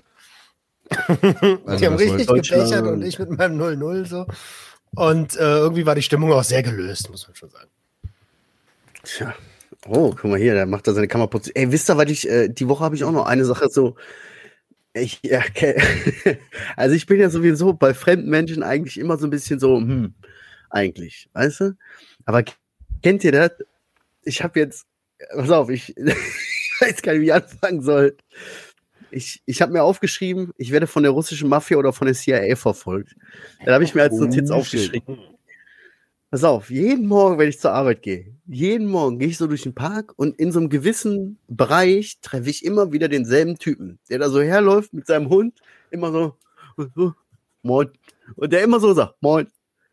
[1.21, 4.25] die Also haben das richtig gebechert und ich mit meinem 0-0 so.
[4.93, 7.69] Und äh, irgendwie war die Stimmung auch sehr gelöst, muss man schon sagen.
[9.03, 9.33] Tja.
[9.87, 11.51] Oh, guck mal hier, der macht da seine Kamera putzen.
[11.55, 13.95] Ey, wisst ihr, was ich, äh, die Woche habe ich auch noch eine Sache so.
[14.93, 15.81] Ich, ja, okay.
[16.75, 20.13] also ich bin ja sowieso bei fremden Menschen eigentlich immer so ein bisschen so, hm,
[20.69, 21.77] eigentlich, weißt du?
[22.25, 22.43] Aber
[23.01, 23.51] kennt ihr das?
[24.23, 24.85] Ich habe jetzt,
[25.35, 28.17] pass auf, ich, ich weiß gar nicht, wie ich anfangen soll.
[29.11, 32.55] Ich, ich habe mir aufgeschrieben, ich werde von der russischen Mafia oder von der CIA
[32.55, 33.15] verfolgt.
[33.65, 35.19] Da habe ich mir als Notiz Oh, aufgeschrieben.
[36.29, 39.63] Pass auf, jeden Morgen, wenn ich zur Arbeit gehe, jeden Morgen gehe ich so durch
[39.63, 44.19] den Park und in so einem gewissen Bereich treffe ich immer wieder denselben Typen, der
[44.19, 45.59] da so herläuft mit seinem Hund,
[45.89, 46.37] immer so,
[46.95, 47.13] so
[47.63, 47.89] moin.
[48.37, 49.47] Und der immer so sagt, moin.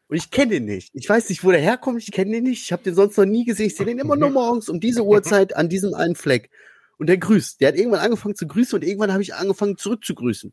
[0.08, 0.90] Und ich kenne den nicht.
[0.94, 2.62] Ich weiß nicht, wo der herkommt, ich kenne den nicht.
[2.62, 3.66] Ich habe den sonst noch nie gesehen.
[3.66, 6.50] Ich sehe den immer nur morgens um diese Uhrzeit an diesem einen Fleck.
[6.96, 7.60] Und der grüßt.
[7.60, 10.52] Der hat irgendwann angefangen zu grüßen und irgendwann habe ich angefangen zurück zu grüßen.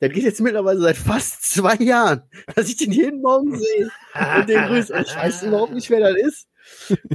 [0.00, 2.22] Der geht jetzt mittlerweile seit fast zwei Jahren,
[2.54, 3.90] dass ich den jeden Morgen sehe
[4.36, 4.92] und den grüße.
[4.92, 6.48] Und ich weiß überhaupt nicht, wer das ist.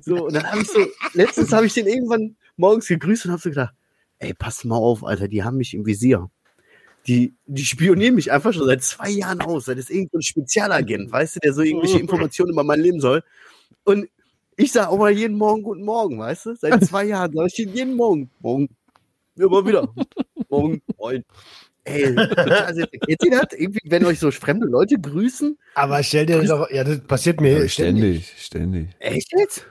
[0.03, 0.79] So, und dann habe ich so,
[1.13, 3.73] letztens habe ich den irgendwann morgens gegrüßt und habe so gedacht,
[4.19, 6.29] ey, pass mal auf, Alter, die haben mich im Visier.
[7.07, 9.65] Die, die spionieren mich einfach schon seit zwei Jahren aus.
[9.65, 13.23] Das ist irgendein Spezialagent, weißt du, der so irgendwelche Informationen über mein Leben soll.
[13.83, 14.07] Und
[14.55, 16.55] ich sage auch mal jeden Morgen guten Morgen, weißt du?
[16.55, 18.29] Seit zwei Jahren sage ich den jeden Morgen.
[18.39, 18.69] Morgen.
[19.35, 19.93] Immer wieder.
[20.49, 20.81] Morgen.
[20.97, 21.25] Moin.
[21.85, 23.59] Ey, also, kennt ihr das?
[23.59, 25.57] Irgendwie, wenn euch so fremde Leute grüßen?
[25.75, 28.27] Aber stell dir das doch, ja, das passiert mir Ja, ständig.
[28.27, 28.89] ständig, ständig.
[28.99, 29.65] Echt jetzt?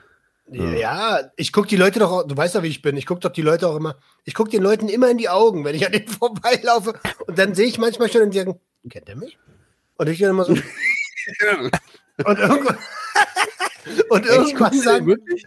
[0.51, 3.21] Ja, ich gucke die Leute doch, auch- du weißt ja, wie ich bin, ich gucke
[3.21, 5.85] doch die Leute auch immer, ich gucke den Leuten immer in die Augen, wenn ich
[5.85, 6.93] an denen vorbeilaufe.
[7.27, 9.37] Und dann sehe ich manchmal schon und die sagen, kennt der mich?
[9.95, 10.51] Und ich dann immer so.
[12.25, 12.77] und irgendwann.
[14.09, 15.45] und irgendwann sagen, wirklich?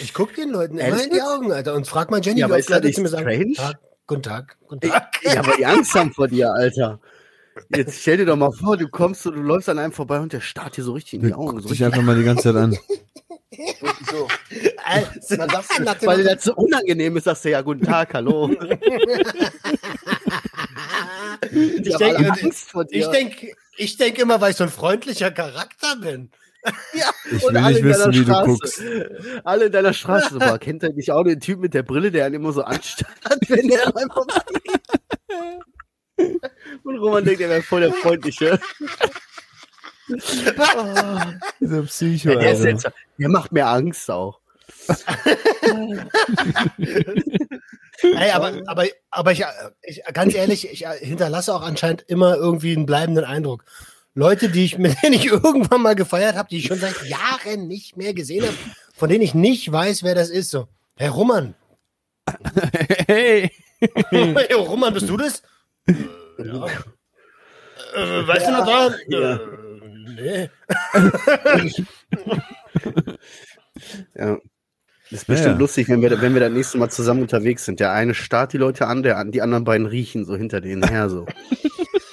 [0.00, 1.74] ich gucke den Leuten immer in die Augen, Alter.
[1.74, 3.52] Und frag mal Jenny, Ja, aber ist das nicht mir sagen, strange?
[3.54, 5.20] Tag, guten Tag, guten Tag.
[5.22, 7.00] Ja, aber die Angst haben vor dir, Alter.
[7.74, 10.32] Jetzt stell dir doch mal vor, du kommst und du läufst an einem vorbei und
[10.32, 11.58] der starrt dir so richtig in die Augen.
[11.58, 12.76] So Guck dich einfach mal die ganze Zeit an.
[14.10, 14.28] so.
[14.84, 18.14] Also, du, nach dem weil dir das so unangenehm ist, sagst du ja, guten Tag,
[18.14, 18.50] hallo.
[21.50, 22.32] Ich denke,
[22.90, 26.30] ich denke ich denk immer, weil ich so ein freundlicher Charakter bin.
[26.94, 28.46] Ja, Ich Und will alle nicht in wissen, deiner wie du Straße.
[28.46, 28.82] guckst.
[29.44, 30.38] Alle in deiner Straße.
[30.38, 33.38] Boah, kennt ihr nicht auch den Typ mit der Brille, der einen immer so anstarrt,
[33.48, 34.26] wenn der einfach
[36.84, 38.58] Und Roman denkt, er wäre voll der Freundliche.
[40.08, 41.18] Oh,
[41.60, 42.68] Dieser Psycho, der, ist Alter.
[42.68, 44.40] jetzt, der macht mir Angst auch.
[48.02, 49.44] Ey, aber, aber, aber ich,
[49.82, 53.64] ich, ganz ehrlich, ich hinterlasse auch anscheinend immer irgendwie einen bleibenden Eindruck.
[54.14, 57.66] Leute, die ich, mit denen ich irgendwann mal gefeiert habe, die ich schon seit Jahren
[57.68, 58.56] nicht mehr gesehen habe,
[58.94, 60.50] von denen ich nicht weiß, wer das ist.
[60.50, 61.54] So, Herr Roman.
[63.06, 63.50] Hey!
[64.10, 65.42] Hey, Roman, bist du das?
[65.86, 65.94] Äh,
[66.38, 66.66] ja.
[67.94, 68.94] Äh, weißt du noch da?
[69.08, 69.40] Ja.
[70.06, 70.50] Nee.
[74.14, 74.38] Ja.
[75.10, 75.58] Das ist bestimmt Ja.
[75.58, 77.80] lustig, wenn wir, wenn wir das nächste Mal zusammen unterwegs sind.
[77.80, 81.08] Der eine starrt die Leute an, der, die anderen beiden riechen so hinter denen her.
[81.10, 81.26] So.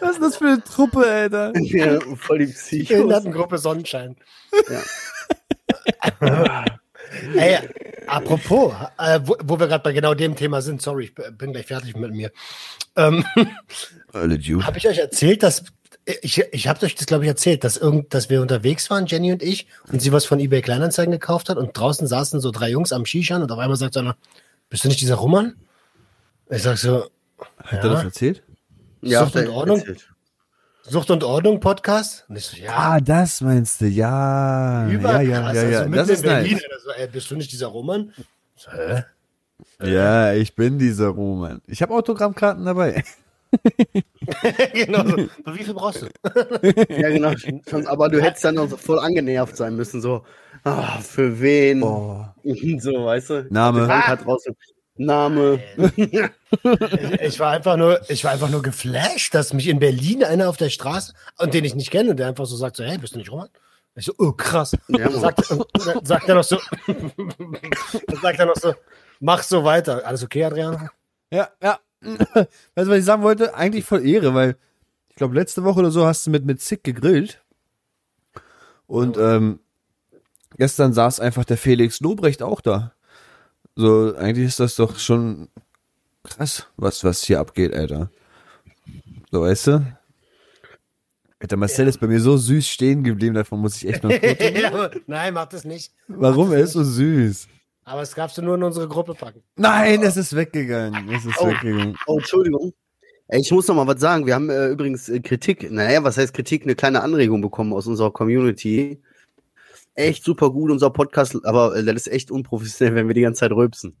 [0.00, 1.52] Was ist das für eine Truppe, Alter?
[1.60, 2.88] ja, voll die Psychos.
[2.88, 4.16] Behindertengruppe Sonnenschein.
[7.34, 7.58] Ey,
[8.06, 11.66] apropos, äh, wo, wo wir gerade bei genau dem Thema sind, sorry, ich bin gleich
[11.66, 12.30] fertig mit mir.
[12.96, 13.24] Ähm,
[14.12, 15.64] habe ich euch erzählt, dass
[16.22, 19.32] ich, ich habe euch das, glaube ich, erzählt, dass, irgend, dass wir unterwegs waren, Jenny
[19.32, 22.70] und ich, und sie was von eBay Kleinanzeigen gekauft hat und draußen saßen so drei
[22.70, 24.16] Jungs am Shishan und auf einmal sagt einer,
[24.68, 25.56] bist du nicht dieser Roman?
[26.48, 27.10] Ich sag so,
[27.58, 28.42] Hat er das erzählt?
[29.02, 29.78] Ja, und der- Ordnung?
[29.78, 30.09] erzählt.
[30.90, 32.24] Sucht und Ordnung Podcast?
[32.28, 34.88] Und ich so, ja, Ah, das meinst du, ja.
[34.88, 35.22] Ja, überkrass.
[35.24, 35.78] ja, ja, ja.
[35.78, 36.52] Also mitten Das ist Berlin.
[36.54, 36.64] nice.
[36.66, 38.12] Oder So, ey, bist du nicht dieser Roman?
[38.56, 39.04] So, hä?
[39.82, 41.60] Ja, ich bin dieser Roman.
[41.68, 43.04] Ich habe Autogrammkarten dabei.
[44.72, 45.28] genau so.
[45.44, 46.06] Aber wie viel brauchst du?
[46.88, 47.32] Ja, genau.
[47.88, 50.00] Aber du hättest dann auch so voll angenervt sein müssen.
[50.00, 50.24] So,
[50.64, 51.82] ah, für wen?
[51.84, 52.24] Oh.
[52.80, 53.46] So, weißt du?
[53.50, 53.86] Name.
[53.86, 54.56] Draußen.
[54.96, 55.60] Name.
[57.22, 60.56] Ich war einfach nur, ich war einfach nur geflasht, dass mich in Berlin einer auf
[60.56, 63.14] der Straße, und den ich nicht kenne, und der einfach so sagt so, hey, bist
[63.14, 63.48] du nicht Roman?
[63.94, 64.76] Ich so, oh krass.
[64.88, 65.44] Ja, sagt,
[66.02, 66.58] sagt er noch so,
[68.22, 68.74] sagt er noch so,
[69.18, 70.06] mach so weiter.
[70.06, 70.88] Alles okay, Adrian?
[71.30, 71.80] Ja, ja.
[72.02, 73.54] Weißt du, was ich sagen wollte?
[73.54, 74.56] Eigentlich voll Ehre, weil
[75.08, 77.42] ich glaube, letzte Woche oder so hast du mit, mit Zick gegrillt.
[78.86, 79.60] Und ähm,
[80.56, 82.92] gestern saß einfach der Felix Lobrecht auch da.
[83.80, 85.48] So, eigentlich ist das doch schon
[86.22, 88.10] krass, was, was hier abgeht, Alter.
[89.30, 89.96] So, weißt du?
[91.40, 94.10] Alter, Marcel ist bei mir so süß stehen geblieben, davon muss ich echt noch.
[94.60, 95.94] Ja, Nein, mach das nicht.
[96.08, 96.52] Warum?
[96.52, 97.48] Er ist so süß.
[97.84, 99.42] Aber es darfst du nur in unsere Gruppe packen.
[99.56, 101.08] Nein, es ist weggegangen.
[101.08, 101.46] Es ist Oh.
[101.48, 101.96] weggegangen.
[102.06, 102.74] Oh, Entschuldigung.
[103.30, 104.26] Ich muss noch mal was sagen.
[104.26, 106.64] Wir haben äh, übrigens äh, Kritik, naja, was heißt Kritik?
[106.64, 109.00] Eine kleine Anregung bekommen aus unserer Community.
[110.00, 113.40] Echt super gut, unser Podcast, aber äh, das ist echt unprofessionell, wenn wir die ganze
[113.40, 113.96] Zeit rülpsen.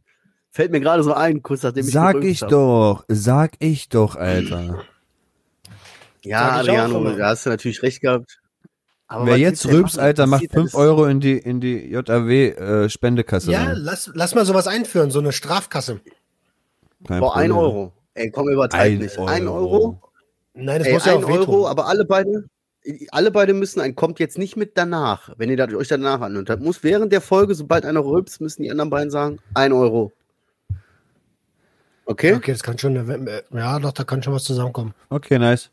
[0.50, 2.48] Fällt mir gerade so ein, kurz nachdem ich Sag ich hab.
[2.48, 4.82] doch, sag ich doch, Alter.
[6.24, 8.40] Ja, Adriano, da hast du natürlich recht gehabt.
[9.06, 9.98] Aber Wer jetzt rülpst?
[9.98, 13.50] Alter, macht Passiert 5 alles- Euro in die, in die JAW-Spendekasse.
[13.50, 16.00] Ja, lass, lass mal sowas einführen, so eine Strafkasse.
[17.00, 17.92] Boah, ein Euro.
[18.14, 19.18] Ey, komm, übertreib nicht.
[19.18, 20.00] Ein Euro?
[20.54, 21.38] Nein, das Ey, muss ja auch wehtun.
[21.48, 22.44] Euro, aber alle beide,
[23.10, 26.48] alle beide müssen ein, kommt jetzt nicht mit danach, wenn ihr euch danach anhört.
[26.48, 30.12] Das muss während der Folge, sobald einer rülpst, müssen die anderen beiden sagen, ein Euro.
[32.06, 32.34] Okay?
[32.34, 34.94] Okay, das kann schon, eine- ja, doch, da kann schon was zusammenkommen.
[35.10, 35.70] Okay, nice.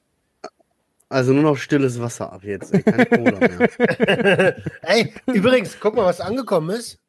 [1.10, 2.74] Also nur noch stilles Wasser ab jetzt.
[2.74, 4.58] Ey, keine Cola mehr.
[4.82, 7.00] Ey, übrigens, guck mal, was angekommen ist.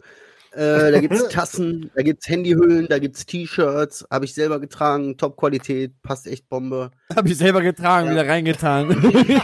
[0.54, 4.06] Äh, da gibt's Tassen, da gibt's Handyhüllen, da gibt's T-Shirts.
[4.10, 6.90] Habe ich selber getragen, Top-Qualität, passt echt Bombe.
[7.14, 8.12] Hab ich selber getragen, Ja.
[8.12, 8.88] wieder reingetan.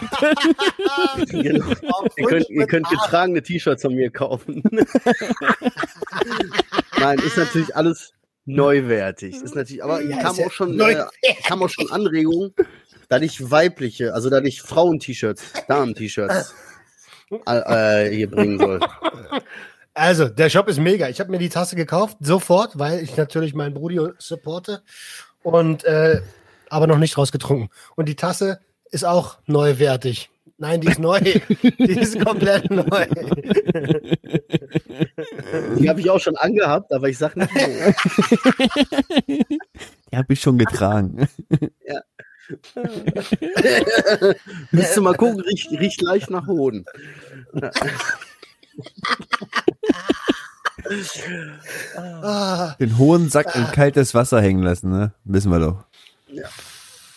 [1.31, 1.65] Genau.
[2.17, 4.63] Ihr könnt, ihr könnt getragene T-Shirts von mir kaufen.
[6.99, 8.13] Nein, ist natürlich alles
[8.45, 9.37] neuwertig.
[9.43, 11.05] Ist natürlich, aber Ja, kam auch schon, äh,
[11.47, 12.55] kam auch schon Anregungen,
[13.09, 16.55] da ich weibliche, also da ich Frauen-T-Shirts, Damen-T-Shirts
[17.47, 18.81] äh, äh, hier bringen soll.
[19.95, 21.09] Also, der Shop ist mega.
[21.09, 24.83] Ich habe mir die Tasse gekauft, sofort, weil ich natürlich meinen Brudi supporte
[25.43, 26.21] und äh,
[26.69, 27.69] aber noch nicht rausgetrunken.
[27.97, 30.31] Und die Tasse ist auch neuwertig.
[30.59, 31.19] Nein, die ist neu.
[31.21, 33.07] die ist komplett neu.
[35.79, 37.93] Die habe ich auch schon angehabt, aber ich sag nicht wo.
[39.27, 41.27] Die habe ich schon getragen.
[44.71, 46.85] Willst du mal gucken, riecht, riecht leicht nach Hoden.
[51.97, 55.13] Ah, Den hohen Sack in kaltes Wasser hängen lassen, ne?
[55.25, 55.85] Wissen wir doch.
[56.29, 56.49] Ja.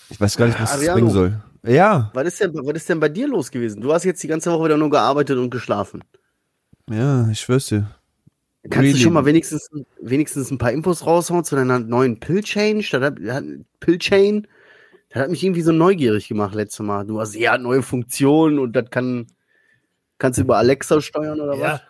[0.09, 1.41] Ich weiß gar nicht, was das bringen soll.
[1.65, 3.81] Ja, Was ist, denn, was ist denn bei dir los gewesen?
[3.81, 6.03] Du hast jetzt die ganze Woche wieder nur gearbeitet und geschlafen.
[6.89, 7.89] ja, ich schwör's dir.
[8.63, 8.93] Kannst Really?
[8.93, 9.69] du schon mal wenigstens,
[10.01, 12.87] wenigstens ein paar Infos raushauen zu deiner neuen Pill-Change?
[12.91, 13.01] Das
[13.35, 13.43] hat,
[13.79, 14.47] Pill-Chain?
[15.09, 17.05] Das hat mich irgendwie so neugierig gemacht letztes Mal.
[17.05, 19.27] Du hast, ja, neue Funktionen und das kann,
[20.17, 21.81] kannst du über Alexa steuern oder ja.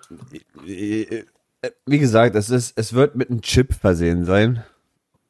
[0.63, 1.23] was?
[1.63, 4.63] Äh, Wie gesagt, es, ist, es wird mit einem Chip versehen sein.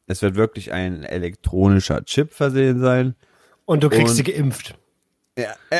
[0.07, 3.15] Es wird wirklich ein elektronischer Chip versehen sein.
[3.65, 4.77] Und du kriegst Und- sie geimpft.
[5.37, 5.53] Ja.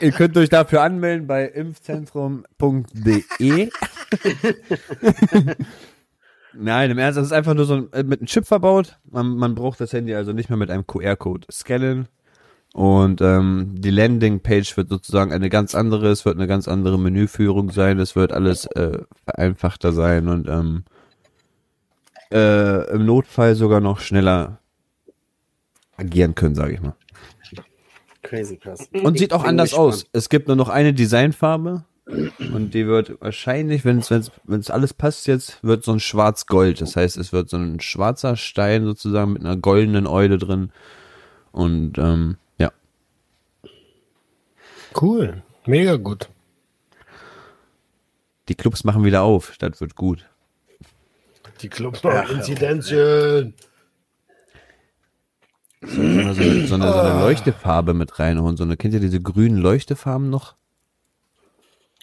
[0.00, 3.70] Ihr könnt euch dafür anmelden bei impfzentrum.de.
[6.52, 8.98] Nein, im Ernst, das ist einfach nur so ein, äh, mit einem Chip verbaut.
[9.04, 12.08] Man, man braucht das Handy also nicht mehr mit einem QR-Code scannen.
[12.76, 17.70] Und ähm, die Landingpage wird sozusagen eine ganz andere, es wird eine ganz andere Menüführung
[17.70, 20.84] sein, es wird alles äh, vereinfachter sein und ähm,
[22.30, 24.58] äh, im Notfall sogar noch schneller
[25.96, 26.94] agieren können, sage ich mal.
[28.22, 28.90] Crazy krass.
[28.92, 29.94] Und sieht auch anders gespannt.
[29.94, 30.06] aus.
[30.12, 31.86] Es gibt nur noch eine Designfarbe
[32.52, 36.82] und die wird wahrscheinlich, wenn es wenn's, wenn's alles passt jetzt, wird so ein schwarz-gold.
[36.82, 40.72] Das heißt, es wird so ein schwarzer Stein sozusagen mit einer goldenen Eule drin.
[41.52, 42.36] Und ähm,
[45.00, 45.42] Cool.
[45.66, 46.28] Mega gut.
[48.48, 49.56] die Clubs machen wieder auf.
[49.58, 50.28] Das wird gut.
[51.62, 53.54] Die Clubs Inzidenzien.
[55.82, 58.56] So eine, so eine, so eine, so eine Leuchtefarbe mit reinholen.
[58.56, 60.54] So eine, kennt ihr diese grünen Leuchtefarben noch?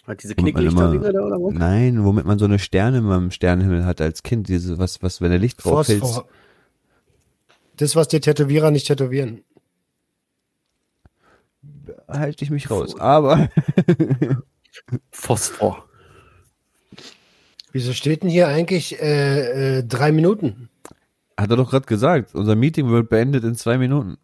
[0.06, 1.54] Hat diese Womit man Knicklichter immer- da oder was?
[1.54, 4.48] Nein, womit man so eine Sterne im Sternenhimmel hatte als Kind.
[4.48, 6.02] Diese, was, was, wenn der Licht drauf fällt.
[7.76, 9.42] Das, was die Tätowierer nicht tätowieren.
[12.18, 12.98] Halte ich mich raus.
[12.98, 13.48] Aber
[15.10, 15.88] Phosphor.
[17.72, 20.68] Wieso steht denn hier eigentlich äh, äh, drei Minuten?
[21.36, 24.18] hat er doch gerade gesagt, unser Meeting wird beendet in zwei Minuten.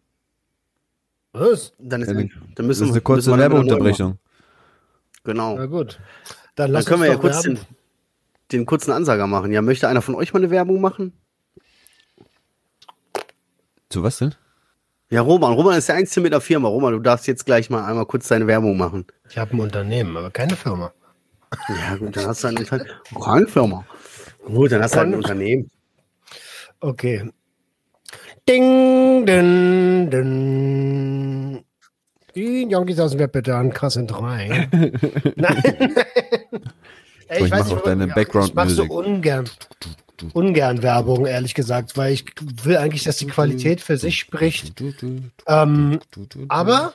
[1.33, 1.73] Was?
[1.77, 4.17] Dann ist, Ja, dann Das müssen ist eine wir- kurze dann Werbeunterbrechung.
[5.25, 5.55] Genau.
[5.57, 5.99] Na gut.
[6.55, 7.59] Dann Dann können wir ja kurz den,
[8.53, 9.51] den kurzen Ansager machen.
[9.51, 11.13] Ja, möchte einer von euch mal eine Werbung machen?
[13.89, 14.33] Zu was denn?
[15.11, 15.51] Ja, Roman.
[15.53, 16.69] Roman ist der Einzige mit der Firma.
[16.69, 19.05] Roman, du darfst jetzt gleich mal einmal kurz deine Werbung machen.
[19.29, 20.93] Ich habe ein Unternehmen, aber keine Firma.
[21.67, 22.89] Ja, gut, dann hast du ein Unternehmen.
[23.21, 23.85] Keine Firma.
[24.45, 25.69] Gut, dann hast du halt ein Unternehmen.
[26.79, 27.29] Okay.
[28.47, 31.65] Ding, ding, ding.
[32.33, 34.69] Die Junkies aus dem Web bitte an Kasse 3.
[35.35, 35.95] Nein.
[37.27, 39.49] Ey, So, ich mach auch deine ja, Ich mach so ungern,
[40.33, 42.25] ungern Werbung, ehrlich gesagt, weil ich
[42.63, 44.81] will eigentlich, dass die Qualität für sich spricht.
[45.47, 45.99] Ähm,
[46.47, 46.93] aber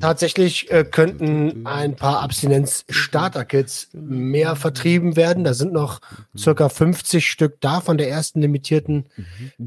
[0.00, 5.44] tatsächlich äh, könnten ein paar Abstinenz-Starter-Kits mehr vertrieben werden.
[5.44, 6.00] Da sind noch
[6.36, 9.06] circa 50 Stück da von der ersten limitierten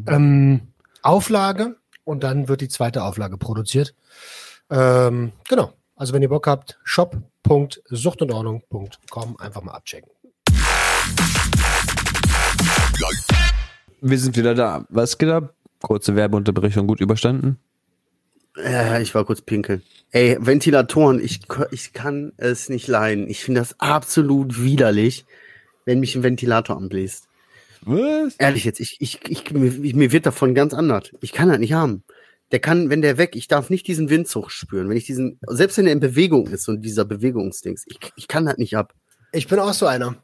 [0.07, 0.61] ähm,
[1.01, 3.93] Auflage und dann wird die zweite Auflage produziert.
[4.69, 5.73] Ähm, genau.
[5.95, 10.11] Also wenn ihr Bock habt, shop.suchtundordnung.com einfach mal abchecken.
[14.01, 14.85] Wir sind wieder da.
[14.89, 15.53] Was geht ab?
[15.81, 17.57] Kurze Werbeunterbrechung gut überstanden?
[18.55, 19.83] Ja, ich war kurz pinkeln.
[20.11, 23.29] Ey, Ventilatoren, ich, ich kann es nicht leiden.
[23.29, 25.25] Ich finde das absolut widerlich,
[25.85, 27.27] wenn mich ein Ventilator anbläst.
[27.81, 28.35] Was?
[28.37, 31.11] Ehrlich jetzt, ich, ich, ich, mir, mir wird davon ganz anders.
[31.21, 32.03] Ich kann das nicht haben.
[32.51, 34.89] Der kann, wenn der weg, ich darf nicht diesen Windzug spüren.
[34.89, 38.45] Wenn ich diesen, selbst wenn er in Bewegung ist und dieser Bewegungsdings, ich, ich kann
[38.45, 38.93] das nicht ab.
[39.33, 40.15] Ich bin auch so einer.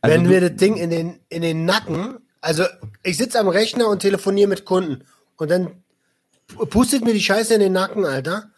[0.00, 2.64] Also Wenn mir das Ding in den, in den Nacken, also
[3.02, 5.04] ich sitze am Rechner und telefoniere mit Kunden
[5.36, 5.82] und dann
[6.68, 8.50] pustet mir die Scheiße in den Nacken, Alter.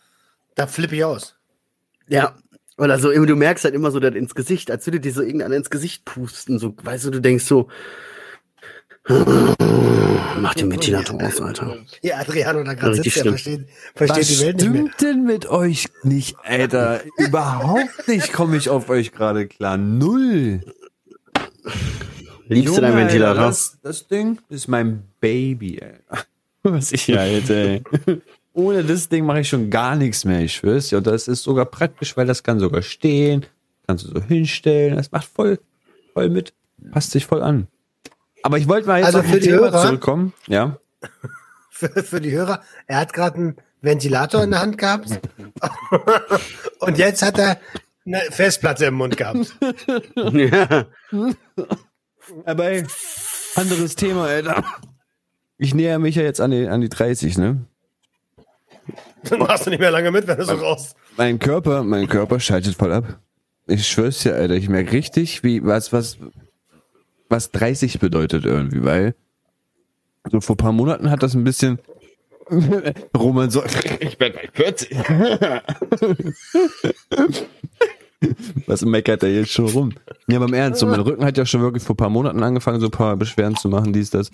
[0.57, 1.37] Da flippe ich aus.
[2.09, 2.37] Ja.
[2.78, 5.57] Oder so, du merkst halt immer so das ins Gesicht, als würde dir so irgendeiner
[5.57, 6.59] ins Gesicht pusten.
[6.59, 7.68] So, weißt du, du denkst so,
[9.09, 11.76] mach den Ventilator aus, Alter.
[12.03, 14.82] Ja, Adriano da gerade Richtig sitzt, der versteht, versteht die Welt nicht mehr.
[14.82, 17.01] stimmt denn mit euch nicht, Alter?
[17.16, 19.78] Überhaupt nicht komme ich auf euch gerade klar.
[19.78, 20.61] Null.
[22.49, 23.44] Liebst du deinen Ventilator?
[23.44, 25.94] Das, das Ding ist mein Baby, ey.
[26.62, 28.20] Was ich halte, ey.
[28.53, 30.99] ohne das Ding mache ich schon gar nichts mehr, ich schwör's ja.
[30.99, 33.44] Und das ist sogar praktisch, weil das kann sogar stehen,
[33.86, 35.59] kannst du so hinstellen, das macht voll,
[36.14, 36.53] voll mit,
[36.90, 37.66] passt sich voll an.
[38.42, 40.32] Aber ich wollte mal jetzt Also auf für die Thema Hörer- zurückkommen.
[40.47, 40.78] Ja.
[41.70, 45.11] Für, für die Hörer, er hat gerade einen Ventilator in der Hand gehabt
[46.78, 47.61] und jetzt hat er
[48.07, 49.55] eine Festplatte im Mund gehabt.
[50.32, 50.86] ja.
[52.45, 52.85] Aber ey,
[53.55, 54.64] anderes Thema, Alter.
[55.59, 57.64] Ich näher mich ja jetzt an die, an die 30, ne?
[59.24, 60.95] Dann machst du nicht mehr lange mit, wenn du so raus.
[61.16, 63.20] Mein Körper, mein Körper schaltet voll ab.
[63.66, 66.18] Ich schwör's dir, Alter, ich merke richtig, wie, was, was,
[67.29, 69.14] was 30 bedeutet irgendwie, weil
[70.31, 71.81] so vor ein paar Monaten hat das ein bisschen
[73.16, 73.64] Roman so,
[73.99, 74.97] ich bin bei 40.
[78.66, 79.93] Was meckert er jetzt schon rum?
[80.29, 82.43] Ja, aber im Ernst, so mein Rücken hat ja schon wirklich vor ein paar Monaten
[82.43, 84.31] angefangen, so ein paar Beschwerden zu machen, dies, das.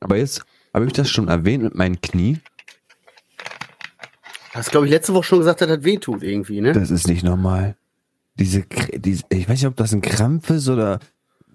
[0.00, 0.42] Aber jetzt
[0.72, 2.38] habe ich das schon erwähnt mit meinen Knie.
[4.52, 6.72] Hast, glaube ich, letzte Woche schon gesagt, dass das wehtut irgendwie, ne?
[6.72, 7.76] Das ist nicht normal.
[8.38, 8.64] Diese,
[8.96, 10.98] diese, ich weiß nicht, ob das ein Krampf ist oder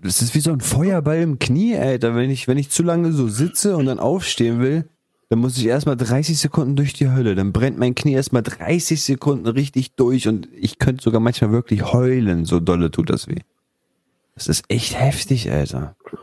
[0.02, 2.16] das ist wie so ein Feuerball im Knie, Alter.
[2.16, 4.88] Wenn ich, wenn ich zu lange so sitze und dann aufstehen will,
[5.32, 7.36] dann muss ich erstmal 30 Sekunden durch die Hölle.
[7.36, 11.94] Dann brennt mein Knie erstmal 30 Sekunden richtig durch und ich könnte sogar manchmal wirklich
[11.94, 13.40] heulen, so dolle tut das weh.
[14.36, 15.96] Das ist echt heftig, Alter.
[16.12, 16.20] Und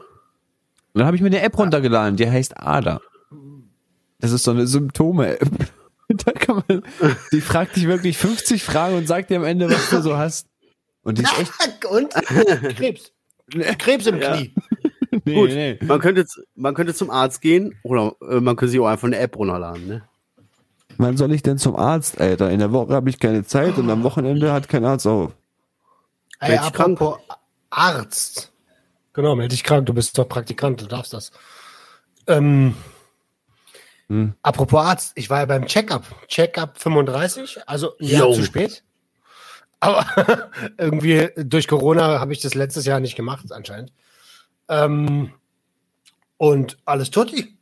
[0.92, 3.00] dann habe ich mir eine App runtergeladen, die heißt ADA.
[4.18, 5.48] Das ist so eine Symptome-App.
[6.08, 6.82] Da kann man,
[7.32, 10.48] die fragt dich wirklich 50 Fragen und sagt dir am Ende, was du so hast.
[11.02, 13.12] Und die ist echt, Und Krebs.
[13.78, 14.38] Krebs im Ja.
[15.24, 15.78] Nee, Gut, nee.
[15.82, 19.18] man könnte, man könnte zum Arzt gehen oder äh, man könnte sich auch einfach eine
[19.18, 20.02] App runterladen, ne?
[20.98, 22.50] Wann soll ich denn zum Arzt, Alter?
[22.50, 25.32] In der Woche habe ich keine Zeit und am Wochenende hat kein Arzt auf.
[26.40, 27.00] Ey, Meld dich krank.
[27.00, 27.20] apropos
[27.70, 28.52] Arzt.
[29.12, 31.30] Genau, melde dich krank, du bist doch Praktikant, du darfst das.
[32.26, 32.74] Ähm,
[34.08, 34.32] Hm.
[34.42, 36.02] Apropos Arzt, ich war ja beim Checkup.
[36.28, 38.82] Checkup 35, also ein Jahr zu spät.
[39.80, 40.04] Aber
[40.78, 43.92] irgendwie durch Corona habe ich das letztes Jahr nicht gemacht, anscheinend.
[44.68, 45.32] Ähm,
[46.36, 47.56] und alles tutti.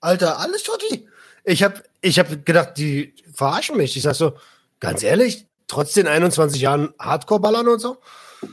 [0.00, 1.06] Alter, alles tutti.
[1.44, 3.96] Ich habe ich hab gedacht, die verarschen mich.
[3.96, 4.34] Ich sag so,
[4.80, 7.98] ganz ehrlich, trotz den 21 Jahren Hardcore-Ballern und so.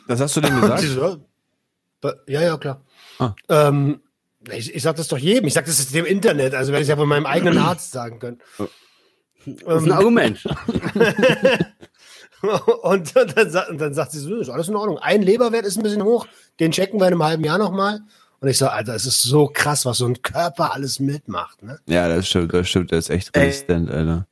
[0.07, 0.83] Das hast du denn gesagt?
[0.83, 1.21] so,
[2.27, 2.81] ja, ja, klar.
[3.19, 3.33] Ah.
[3.49, 4.01] Ähm,
[4.51, 5.47] ich, ich sag das doch jedem.
[5.47, 6.53] Ich sag das ist dem Internet.
[6.55, 8.39] Also werde ich ja von meinem eigenen Arzt sagen können.
[8.57, 8.67] Das
[9.47, 10.43] ist ein Ähm, Argument.
[12.83, 14.97] und, dann, sa- und dann sagt sie so, ist alles in Ordnung.
[14.99, 16.27] Ein Leberwert ist ein bisschen hoch.
[16.59, 18.01] Den checken wir in einem halben Jahr nochmal.
[18.41, 21.61] Und ich so, Alter, es ist so krass, was so ein Körper alles mitmacht.
[21.61, 21.79] Ne?
[21.87, 22.91] Ja, das stimmt, das stimmt.
[22.91, 23.47] Der ist echt Ey.
[23.47, 24.25] resistent, Alter.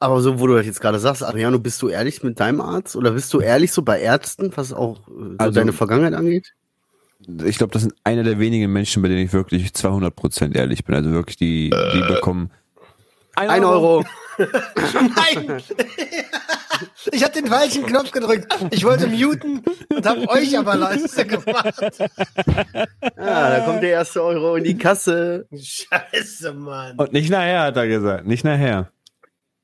[0.00, 2.96] Aber so, wo du das jetzt gerade sagst, Adriano, bist du ehrlich mit deinem Arzt
[2.96, 6.54] oder bist du ehrlich so bei Ärzten, was auch äh, so Also- deine Vergangenheit angeht?
[7.44, 10.94] Ich glaube, das sind einer der wenigen Menschen, bei denen ich wirklich 200% ehrlich bin.
[10.94, 12.50] Also wirklich, die, die bekommen
[13.34, 14.04] Ein Euro.
[14.38, 15.62] Nein!
[17.12, 18.46] ich habe den falschen Knopf gedrückt.
[18.70, 19.62] Ich wollte muten
[19.94, 21.74] und habe euch aber leise gemacht.
[23.16, 25.46] Ah, da kommt der erste Euro in die Kasse.
[25.52, 26.96] Scheiße, Mann.
[26.96, 28.26] Und nicht nachher, hat er gesagt.
[28.26, 28.90] Nicht nachher.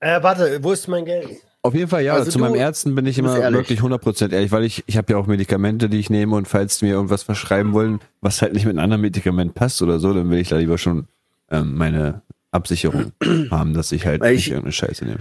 [0.01, 1.29] Äh, warte, wo ist mein Geld?
[1.65, 2.15] Auf jeden Fall, ja.
[2.15, 3.57] Also zu meinem Ärzten bin ich immer ehrlich.
[3.71, 6.79] wirklich 100% ehrlich, weil ich, ich habe ja auch Medikamente, die ich nehme und falls
[6.81, 10.13] die mir irgendwas verschreiben wollen, was halt nicht mit einem anderen Medikament passt oder so,
[10.13, 11.07] dann will ich da lieber schon
[11.53, 13.13] ähm, meine Absicherung
[13.53, 15.21] haben, dass ich halt Weil nicht ich- irgendeine Scheiße nehme.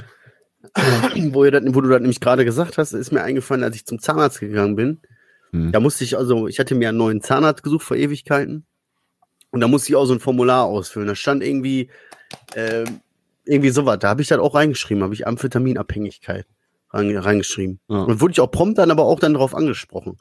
[1.32, 4.00] Wo, das, wo du das nämlich gerade gesagt hast, ist mir eingefallen, als ich zum
[4.00, 5.02] Zahnarzt gegangen bin.
[5.52, 5.72] Hm.
[5.72, 8.66] Da musste ich, also, ich hatte mir einen neuen Zahnarzt gesucht vor Ewigkeiten.
[9.52, 11.08] Und da musste ich auch so ein Formular ausfüllen.
[11.08, 11.90] Da stand irgendwie,
[12.56, 13.02] ähm,
[13.46, 14.00] irgendwie sowas.
[14.00, 16.46] Da habe ich das auch reingeschrieben, habe ich Amphetaminabhängigkeit
[16.92, 17.80] rein, reingeschrieben.
[17.88, 18.04] Ja.
[18.04, 20.18] Und wurde ich auch prompt dann aber auch dann darauf angesprochen.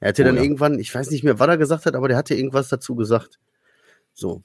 [0.00, 0.42] Er hatte Oh dann ja.
[0.42, 3.38] irgendwann, ich weiß nicht mehr, was er gesagt hat, aber der hatte irgendwas dazu gesagt.
[4.14, 4.42] So.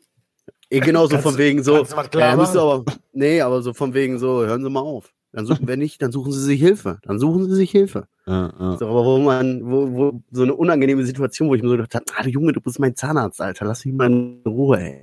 [0.70, 1.78] Eh, Genau so Kannst von wegen so.
[1.78, 4.82] kannst du was klar äh, aber, nee, aber so von wegen so, hören Sie mal
[4.82, 5.14] auf.
[5.36, 7.00] Dann suchen, wenn nicht, dann suchen Sie sich Hilfe.
[7.04, 8.08] Dann suchen Sie sich Hilfe.
[8.26, 8.78] Ja, ja.
[8.78, 11.94] So, aber wo man, wo, wo, so eine unangenehme Situation, wo ich mir so gedacht
[11.94, 15.02] habe, ah, du Junge, du bist mein Zahnarzt, Alter, lass mich mal in Ruhe, ey.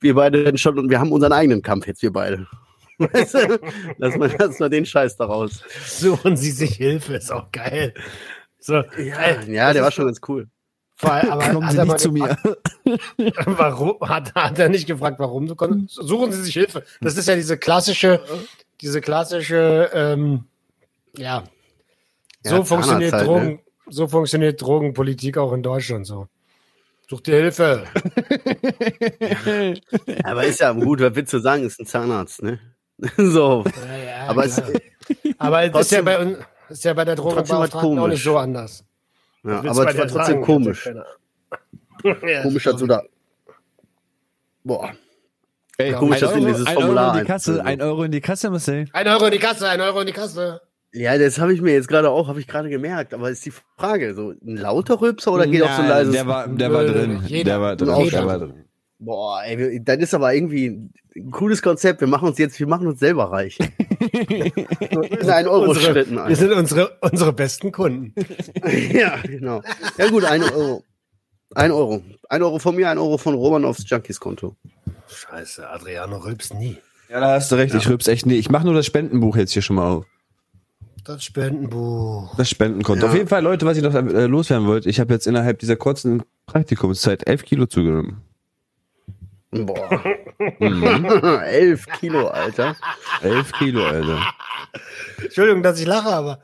[0.00, 2.46] Wir beide denn schon, und wir haben unseren eigenen Kampf jetzt, wir beide.
[2.98, 3.58] Weißt du?
[3.96, 5.62] lass mal, lass mal den Scheiß da raus.
[5.86, 7.94] Suchen Sie sich Hilfe, ist auch geil.
[8.58, 10.46] So, Ja, ja das der war schon ganz cool.
[10.94, 12.36] vor allem- aber Kommen Sie er mal nicht zu mir.
[13.46, 13.96] Warum?
[14.02, 15.48] Hat, hat er nicht gefragt, warum?
[15.88, 16.84] Suchen Sie sich Hilfe.
[17.00, 18.20] Das ist ja diese klassische,
[18.84, 20.44] diese klassische, ähm,
[21.16, 21.44] ja,
[22.42, 26.28] so Ja, funktioniert halt, Drogen, so funktioniert Drogenpolitik auch in Deutschland so.
[27.08, 27.84] Such dir Hilfe.
[30.24, 32.60] Aber ist ja gut, was willst du sagen, ist ein Zahnarzt, ne?
[33.16, 33.64] so.
[33.64, 34.62] Ja, ja, Aber es,
[35.38, 36.36] aber ist ja bei
[36.68, 38.10] ist ja bei der Drogenbeauftragten auch komisch.
[38.12, 38.84] nicht so anders.
[39.44, 40.42] ja, aber es war trotzdem sagen?
[40.42, 40.90] komisch.
[42.42, 43.02] Komisch, dass du da.
[44.62, 44.92] Boah.
[45.78, 47.82] Ey, Ja, komisch, Ein dass wir Euro, dieses ein Euro Formular in die Kasse, ein
[47.82, 48.84] Euro in die Kasse, Marcel.
[48.92, 50.60] Ein Euro in die Kasse, ein Euro in die Kasse.
[50.92, 53.12] Ja, das habe ich mir jetzt gerade auch, habe ich gerade gemerkt.
[53.14, 56.12] Aber ist die Frage, so ein lauter Rülpser oder geht auch so ein Nein, leises?
[56.14, 57.20] Der war, der war drin.
[57.26, 57.44] jeder.
[57.50, 57.88] Der war drin.
[57.90, 58.64] Auch Der war drin.
[59.00, 62.00] Boah, ey, wir- das ist aber irgendwie ein cooles Konzept.
[62.00, 63.58] Wir machen uns jetzt, wir machen uns selber reich.
[63.58, 66.16] So in ein Euro Unsere, Schritten.
[66.28, 68.14] wir sind unsere, unsere besten Kunden.
[68.92, 69.62] ja, genau.
[69.98, 70.84] Ja gut, ein Euro.
[71.54, 72.02] Ein Euro.
[72.28, 74.56] Ein Euro von mir, ein Euro von Roman aufs Junkies-Konto.
[75.08, 76.78] Scheiße, Adriano rülpst nie.
[77.08, 77.74] Ja, da hast du recht.
[77.74, 78.34] Ich rübs echt nie.
[78.34, 80.06] Ich mache nur das Spendenbuch jetzt hier schon mal auf.
[81.04, 82.34] Das Spendenbuch.
[82.36, 83.04] Das Spendenkonto.
[83.04, 83.10] Ja.
[83.10, 84.88] Auf jeden Fall, Leute, was ich noch äh, loswerden wollte.
[84.88, 88.22] Ich habe jetzt innerhalb dieser kurzen Praktikumszeit elf Kilo zugenommen.
[89.50, 90.02] Boah.
[90.58, 91.04] Mhm.
[91.44, 92.74] Elf Kilo, Alter.
[93.22, 94.18] elf Kilo, Alter.
[95.22, 96.40] Entschuldigung, dass ich lache, aber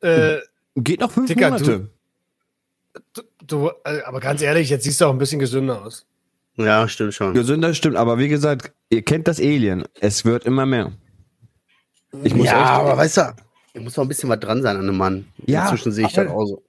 [0.00, 0.38] äh,
[0.74, 1.90] Geht noch fünf Dicker, Monate.
[2.94, 6.06] du, du, äh, aber ganz ehrlich, jetzt siehst du auch ein bisschen gesünder aus.
[6.56, 7.34] Ja, stimmt schon.
[7.34, 9.84] Gesünder stimmt, aber wie gesagt, ihr kennt das Alien.
[10.00, 10.92] Es wird immer mehr.
[12.22, 13.34] Ich muss ja, echt, aber weißt du,
[13.74, 15.26] da muss noch ein bisschen was dran sein an einem Mann.
[15.46, 16.62] Ja, Inzwischen sehe ich das auch so.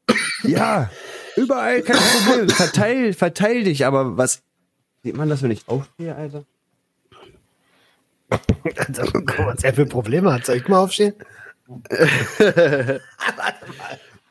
[0.43, 0.89] Ja,
[1.36, 2.49] überall kein Problem.
[2.55, 4.41] Verteil, verteil dich, aber was.
[5.03, 6.45] Sieht man das, wenn ich aufstehe, Alter?
[8.30, 10.45] Also, guck mal, was er für Probleme hat.
[10.45, 11.13] Soll ich mal aufstehen?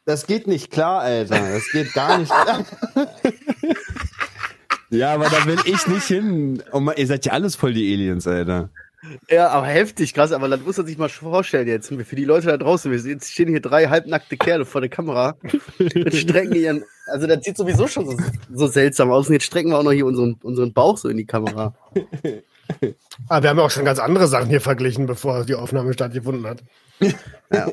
[0.04, 1.38] Das geht nicht klar, Alter.
[1.52, 2.64] Das geht gar nicht klar.
[4.90, 6.62] ja, aber da will ich nicht hin.
[6.72, 8.70] Oh Mann, ihr seid ja alles voll die Aliens, Alter.
[9.28, 10.32] Ja, aber heftig, krass.
[10.32, 11.88] Aber das muss man sich mal vorstellen jetzt.
[11.88, 12.90] Für die Leute da draußen.
[12.90, 15.36] Wir sehen- stehen hier drei halbnackte Kerle vor der Kamera.
[15.78, 16.84] Und strecken ihren.
[17.06, 18.16] Also, das sieht sowieso schon so,
[18.52, 19.26] so seltsam aus.
[19.28, 21.74] Und jetzt strecken wir auch noch hier unseren, unseren Bauch so in die Kamera.
[21.98, 22.44] Aber
[23.28, 26.46] Ah, wir haben ja auch schon ganz andere Sachen hier verglichen, bevor die Aufnahme stattgefunden
[26.46, 26.62] hat.
[27.52, 27.66] Ja,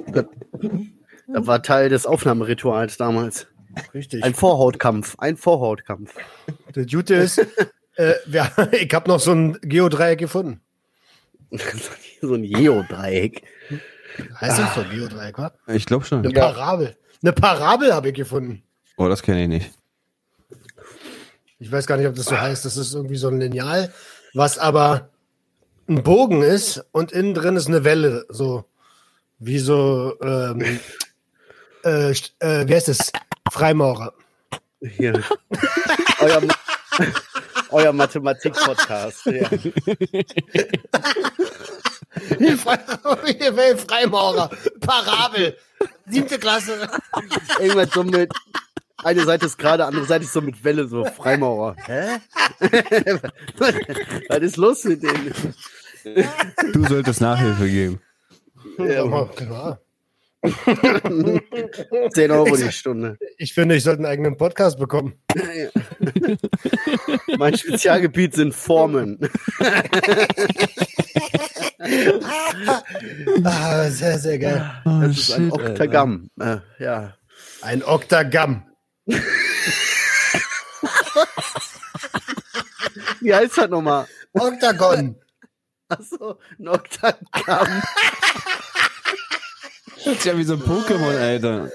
[1.34, 3.47] das, war Teil des Aufnahmerituals damals.
[3.93, 4.23] Richtig.
[4.23, 5.15] Ein Vorhautkampf.
[5.19, 6.13] Ein Vorhautkampf.
[6.75, 7.38] Der Gute ist,
[7.95, 10.61] äh, wir, ich habe noch so ein Geodreieck gefunden.
[12.21, 13.43] so ein Geodreieck.
[14.41, 15.51] Heißt das so ein Geodreieck, wa?
[15.67, 16.19] Ich glaube schon.
[16.19, 16.95] Eine Parabel.
[17.21, 18.63] Eine Parabel habe ich gefunden.
[18.97, 19.71] Oh, das kenne ich nicht.
[21.59, 22.65] Ich weiß gar nicht, ob das so heißt.
[22.65, 23.93] Das ist irgendwie so ein Lineal,
[24.34, 25.09] was aber
[25.88, 28.25] ein Bogen ist und innen drin ist eine Welle.
[28.30, 28.65] So
[29.39, 30.80] wie so, ähm,
[31.84, 33.11] äh, äh, wie heißt das?
[33.51, 34.13] Freimaurer.
[34.82, 35.23] Hier.
[36.19, 36.55] Euer, Ma-
[37.71, 39.25] Euer Mathematik-Podcast.
[39.25, 39.49] Ja.
[42.39, 42.57] Die
[43.77, 44.49] Freimaurer.
[44.82, 45.57] Parabel.
[46.07, 46.89] Siebte Klasse.
[47.59, 48.32] Irgendwas so mit.
[49.01, 51.75] Eine Seite ist gerade, andere Seite ist so mit Welle, so Freimaurer.
[51.86, 52.17] Hä?
[53.57, 53.73] was,
[54.30, 55.34] was ist los mit denen?
[56.73, 58.01] Du solltest Nachhilfe geben.
[58.77, 59.80] Ja, klar.
[62.13, 63.17] 10 Euro die Stunde.
[63.37, 65.21] Ich finde, ich sollte einen eigenen Podcast bekommen.
[67.37, 69.19] Mein Spezialgebiet sind Formen.
[73.43, 74.69] Ah, sehr, sehr geil.
[74.83, 76.29] Das ist ein Oktagramm.
[76.39, 77.15] Äh, ja.
[77.61, 78.65] Ein Oktagramm.
[83.21, 84.05] Wie heißt das nochmal?
[84.33, 85.15] Oktagon.
[85.87, 87.81] Achso, ein Oktagramm.
[90.10, 91.70] Das ist ja wie so ein Pokémon, Alter.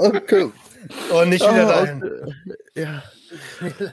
[0.00, 0.50] Okay.
[1.20, 2.04] Und nicht wieder Oh, dahin.
[2.74, 3.02] Ja.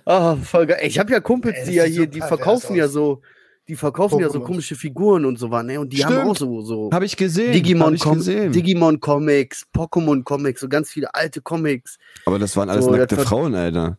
[0.06, 0.80] Ah, voll geil.
[0.84, 3.22] Ich habe ja Kumpels, Ey, die ja hier, so die verkaufen ja so,
[3.68, 5.80] die verkaufen ja so komische Figuren und so was, ne?
[5.80, 6.30] Und die haben Stimmt.
[6.30, 7.48] auch so, so Habe ich gesehen.
[7.48, 8.52] Hab Digimon, ich gesehen.
[8.52, 11.98] Digimon Comics, Pokémon Comics, so ganz viele alte Comics.
[12.26, 13.98] aber das waren alles So, nackte Frauen, Alter.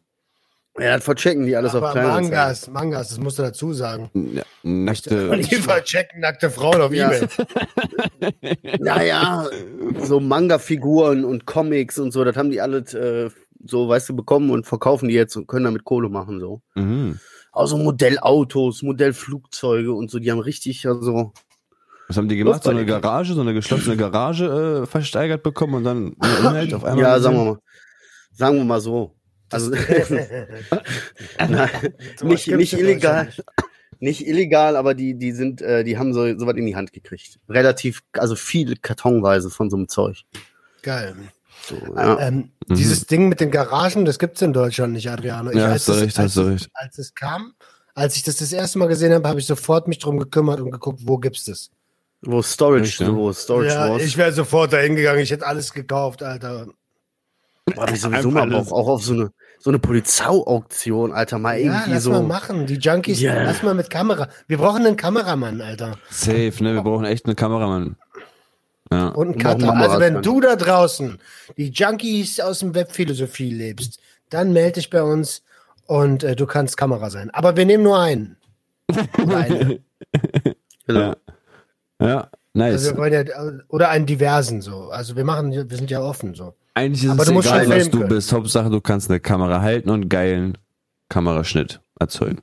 [0.78, 4.10] Ja, das verchecken die alles auf Aber kleine Mangas, Mangas, das musst du dazu sagen.
[4.12, 5.36] Ja, nackte.
[5.38, 7.12] Die verchecken nackte Frauen auf Ja.
[7.12, 7.28] Ebay.
[8.80, 9.46] Naja,
[10.00, 13.30] so Manga-Figuren und Comics und so, das haben die alles äh,
[13.66, 16.60] so, weißt du, bekommen und verkaufen die jetzt und können damit Kohle machen, so.
[16.74, 17.18] Mhm.
[17.52, 21.32] Also Modellautos, Modellflugzeuge und so, die haben richtig, also,
[22.08, 22.64] Was haben die gemacht?
[22.64, 27.02] So eine Garage, so eine geschlossene Garage äh, versteigert bekommen und dann Inhalt auf einmal.
[27.04, 27.58] ja, sagen wir mal,
[28.32, 29.14] sagen wir mal so.
[29.51, 29.70] Also,
[31.49, 31.70] Nein,
[32.22, 33.28] nicht, nicht in illegal.
[34.01, 36.92] Nicht illegal, aber die, die sind, äh, die haben so, so was in die Hand
[36.92, 37.38] gekriegt.
[37.49, 40.22] Relativ, also viel kartonweise von so einem Zeug.
[40.82, 41.14] Geil.
[41.66, 42.18] So, ja.
[42.18, 45.51] Ähm, Dieses Ding mit den Garagen, das gibt es in Deutschland nicht, Adriano.
[45.51, 46.70] Ich, Ja, als hast du recht, als hast du es- recht.
[46.74, 47.55] Als es kam,
[47.95, 50.70] als ich das das erste Mal gesehen habe, habe ich sofort mich drum gekümmert und
[50.72, 51.70] geguckt, wo gibt's das?
[52.20, 53.14] Wo Storage, Echt, ja?
[53.14, 54.03] wo Storage Ja, Wars.
[54.03, 56.66] ich wäre sofort dahin gegangen, ich hätte alles gekauft, Alter.
[57.74, 61.72] Boah, ich sowieso mal Bock, auch auf so eine, so eine Polizeiauktion, Alter, mal Ja,
[61.72, 62.10] irgendwie lass so.
[62.12, 62.66] mal machen.
[62.66, 63.42] Die Junkies, Ja.
[63.42, 64.28] lass mal mit Kamera.
[64.46, 65.98] Wir brauchen einen Kameramann, Alter.
[66.10, 66.74] Safe, ne?
[66.74, 67.96] Wir brauchen echt einen Kameramann.
[68.92, 69.08] Ja.
[69.08, 69.76] Und einen auch Cutter.
[69.76, 71.18] Also wenn du da draußen
[71.56, 73.98] die Junkies aus dem Webphilosophie lebst,
[74.28, 75.42] dann melde dich bei uns
[75.86, 77.30] und äh, du kannst Kamera sein.
[77.30, 78.36] Aber wir nehmen nur einen.
[79.22, 79.46] Oder.
[80.86, 81.00] Genau.
[81.00, 82.06] Ja.
[82.06, 82.72] Ja, nice.
[82.74, 84.90] also wir wollen ja, oder einen diversen so.
[84.90, 86.54] Also wir machen, wir sind ja offen so.
[86.74, 88.08] Eigentlich ist Aber es egal, was du können.
[88.08, 88.32] bist.
[88.32, 90.58] Hauptsache, du kannst eine Kamera halten und geilen
[91.08, 92.40] Kameraschnitt erzeugen.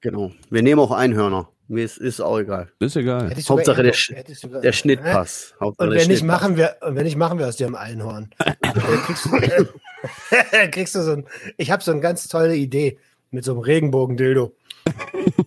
[0.00, 0.32] genau.
[0.50, 1.48] Wir nehmen auch Einhörner.
[1.68, 2.72] Mir ist, ist auch egal.
[2.80, 3.30] Ist egal.
[3.48, 5.54] Hauptsache der Sch- sogar- Der Schnittpass.
[5.60, 6.40] Hauptsache Und wenn nicht, Schnittpass.
[6.42, 8.30] machen wir, und wenn nicht, machen wir aus dir ein Einhorn.
[9.06, 9.30] Kriegst du,
[10.72, 11.26] kriegst du so ein,
[11.58, 12.98] ich habe so eine ganz tolle Idee
[13.30, 14.52] mit so einem Regenbogen-Dildo.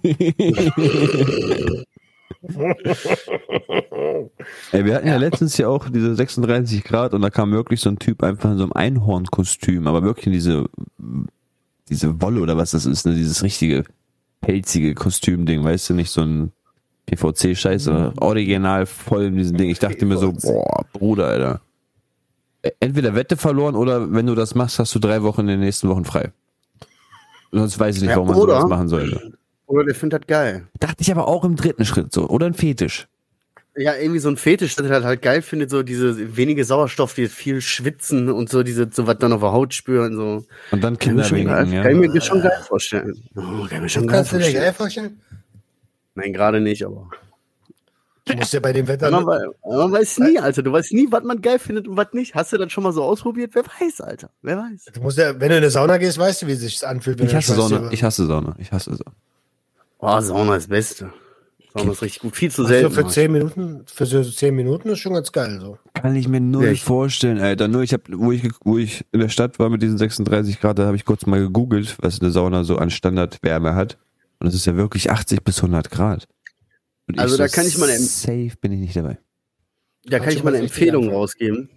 [4.72, 5.18] Ey, wir hatten ja.
[5.18, 8.58] letztens ja auch diese 36 Grad und da kam wirklich so ein Typ einfach in
[8.58, 10.66] so einem Einhornkostüm, aber wirklich in diese,
[11.90, 13.14] diese Wolle oder was das ist, ne?
[13.16, 13.84] dieses richtige
[14.42, 16.52] pelzige Kostümding, weißt du, nicht so ein
[17.06, 19.70] PVC-Scheiß, sondern original voll in diesem Ding.
[19.70, 21.62] Ich dachte mir so, boah, Bruder, Alter.
[22.80, 25.90] Entweder Wette verloren oder wenn du das machst, hast du drei Wochen in den nächsten
[25.90, 26.32] Wochen frei.
[27.52, 29.34] Sonst weiß ich nicht, Ja, warum man oder- sowas machen sollte.
[29.68, 30.68] Oder der findet das geil.
[30.80, 32.28] Dachte ich aber auch im dritten Schritt so.
[32.28, 33.08] Oder ein Fetisch.
[33.76, 37.16] Ja, irgendwie so ein Fetisch, dass er das halt geil findet, so diese wenige Sauerstoff,
[37.16, 40.46] die viel schwitzen und so diese, so was dann auf der Haut spüren, so.
[40.70, 41.82] Und dann Kann, ich mir Kinder schon geil, winken, ja.
[41.82, 43.24] kann ich mir schon geil vorstellen.
[43.36, 44.64] Oh, kann ich mir schon geil Kannst du dir vorstellen.
[44.64, 45.22] geil vorstellen?
[46.16, 47.10] Nein, gerade nicht, aber.
[48.26, 49.10] Du musst ja bei dem Wetter.
[49.10, 50.62] Man, man weiß nie, Alter.
[50.62, 52.36] Du weißt nie, was man geil findet und was nicht.
[52.36, 53.52] Hast du das schon mal so ausprobiert?
[53.54, 54.30] Wer weiß, Alter.
[54.44, 54.86] Wer weiß.
[54.94, 57.18] Du musst ja, wenn du in eine Sauna gehst, weißt du, wie es sich anfühlt.
[57.18, 57.92] Wenn Ich du hasse Sauna.
[57.92, 58.56] Ich hasse Sauna.
[58.60, 59.12] Ich hasse Sauna.
[60.06, 61.14] Oh, Sauna ist das Beste.
[61.74, 62.36] Sauna ist richtig gut.
[62.36, 62.92] Viel zu Also selten.
[62.92, 63.10] für Mann.
[63.12, 65.78] zehn Minuten, für so zehn Minuten ist schon ganz geil so.
[65.94, 66.84] Kann ich mir null Echt?
[66.84, 67.68] vorstellen, Alter.
[67.68, 70.78] Nur ich habe, wo ich, wo ich in der Stadt war mit diesen 36 Grad,
[70.78, 73.98] da habe ich kurz mal gegoogelt, was eine Sauna so an Standardwärme hat.
[74.40, 76.28] Und es ist ja wirklich 80 bis 100 Grad.
[77.08, 79.18] Und Also da so, kann ich mal safe bin ich nicht dabei.
[80.06, 81.70] Da kann ich mal eine Empfehlung rausgeben.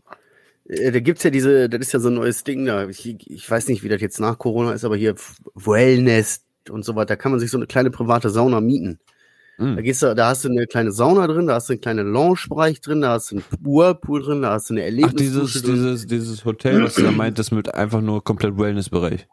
[0.69, 2.89] Äh, Da gibt's ja diese, das ist ja so ein neues Ding da.
[2.89, 5.15] Ich, ich weiß nicht, wie das jetzt nach Corona ist, aber hier
[5.55, 8.99] Wellness und so weiter, da kann man sich so eine kleine private Sauna mieten.
[9.59, 9.77] Mhm.
[9.77, 12.13] Da gehst du, da hast du eine kleine Sauna drin, da hast du einen kleinen
[12.13, 15.63] Lounge-Bereich drin, da hast du einen Whirlpool drin, da hast du eine Ach, Erlebnisdusche dieses,
[15.63, 15.75] drin.
[15.75, 19.27] dieses, dieses Hotel, was du da meintest, mit einfach nur komplett Wellnessbereich.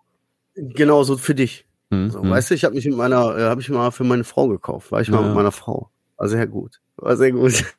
[0.56, 1.66] Genau, so für dich.
[1.92, 2.30] Hm, So, hm.
[2.30, 4.92] Weißt du, ich habe mich mit meiner, äh, habe ich mal für meine Frau gekauft.
[4.92, 5.28] War ich mal Ja.
[5.28, 5.90] mit meiner Frau.
[6.18, 6.80] War sehr gut.
[6.96, 7.66] War sehr gut.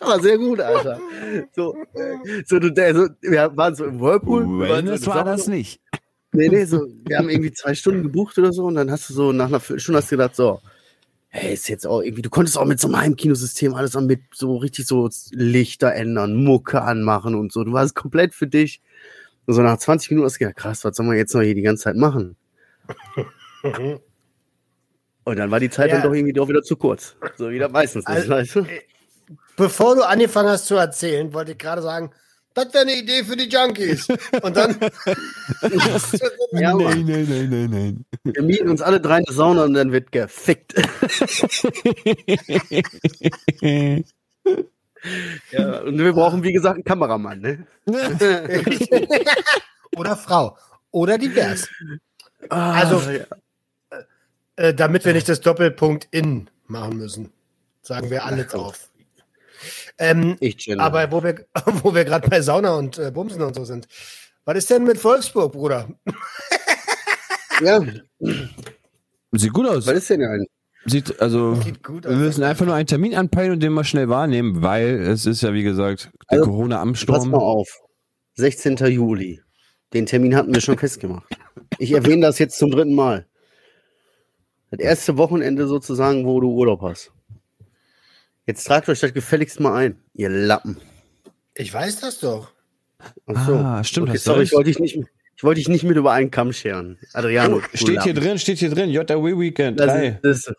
[0.00, 1.00] War sehr gut, Alter.
[1.56, 4.58] So, äh, so, du, so wir waren so im Whirlpool.
[4.60, 5.80] Wellness war das nicht.
[6.34, 9.14] Nee, nee, so, wir haben irgendwie zwei Stunden gebucht oder so und dann hast du
[9.14, 10.60] so nach einer Viertelstunde hast du gedacht, so,
[11.28, 14.56] hey, ist jetzt auch irgendwie, du konntest auch mit so einem Heimkinosystem alles mit so
[14.56, 17.62] richtig so Lichter ändern, Mucke anmachen und so.
[17.64, 18.82] Du warst komplett für dich.
[19.46, 21.54] Und so nach 20 Minuten hast du gedacht, krass, was sollen wir jetzt noch hier
[21.54, 22.36] die ganze Zeit machen?
[25.24, 25.94] Und dann war die Zeit Ja.
[25.96, 27.16] dann doch irgendwie doch wieder zu kurz.
[27.36, 28.66] So wie das meistens ist, Also- weißt du?
[29.56, 32.10] Bevor du angefangen hast zu erzählen, wollte ich gerade sagen,
[32.54, 34.08] das wäre eine Idee für die Junkies.
[34.42, 34.76] Und dann.
[36.52, 37.04] Ja, Mann.
[37.04, 38.04] nein, nein, nein, nein.
[38.22, 40.72] Wir mieten uns alle drei eine Sauna und dann wird gefickt.
[45.50, 47.66] ja, und wir brauchen, wie gesagt, einen Kameramann, ne?
[49.96, 50.56] Oder Frau.
[50.90, 51.68] Oder divers.
[52.48, 53.24] Ah, Also- ja.
[54.56, 57.32] Äh, damit wir nicht das Doppelpunkt in machen müssen.
[57.82, 58.88] Sagen wir alles auf.
[59.98, 60.80] Ähm, ich chill.
[60.80, 61.46] aber wo wir,
[61.82, 63.86] wo wir gerade bei Sauna und äh, Bumsen und so sind.
[64.44, 65.88] Was ist denn mit Wolfsburg, Bruder?
[67.62, 67.80] ja,
[69.32, 69.86] Sieht gut aus.
[69.86, 70.44] was ist denn ein?
[70.86, 72.16] Sieht, also, Sieht gut wir aus.
[72.16, 75.54] müssen einfach nur einen Termin anpeilen und den mal schnell wahrnehmen, weil es ist ja,
[75.54, 77.30] wie gesagt, der Also, Pass Corona-Amsturm.
[77.30, 77.68] mal auf.
[78.34, 78.76] 16.
[78.76, 79.40] Juli.
[79.94, 81.24] Den Termin hatten wir schon festgemacht.
[81.78, 83.26] Ich erwähne das jetzt zum dritten Mal.
[84.70, 87.12] Das erste Wochenende sozusagen, wo du Urlaub hast.
[88.46, 90.76] Jetzt tragt euch das gefälligst mal ein, ihr Lappen.
[91.56, 92.52] Ich weiß das doch.
[93.26, 93.54] Ach so.
[93.54, 94.96] Ah, stimmt, Okay, sorry, ich wollte dich nicht,
[95.36, 96.98] ich wollte dich nicht mit über einen Kamm scheren.
[97.12, 97.60] Adriano.
[97.60, 99.78] du Steht hier drin, steht hier drin, JW Weekend.
[99.80, 100.18] Das drei.
[100.22, 100.54] ist, das,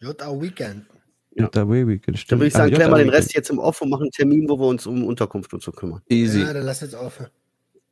[0.00, 0.86] JA Weekend.
[1.32, 1.48] ja.
[1.52, 2.40] JW Weekend, dann stimmt.
[2.40, 4.10] würde ich sagen, Ah, klär mal den JW Rest jetzt im Off und machen einen
[4.12, 6.00] Termin, wo wir uns um Unterkunft und so kümmern.
[6.08, 6.40] Easy.
[6.42, 7.30] Ja, dann lass jetzt aufhören.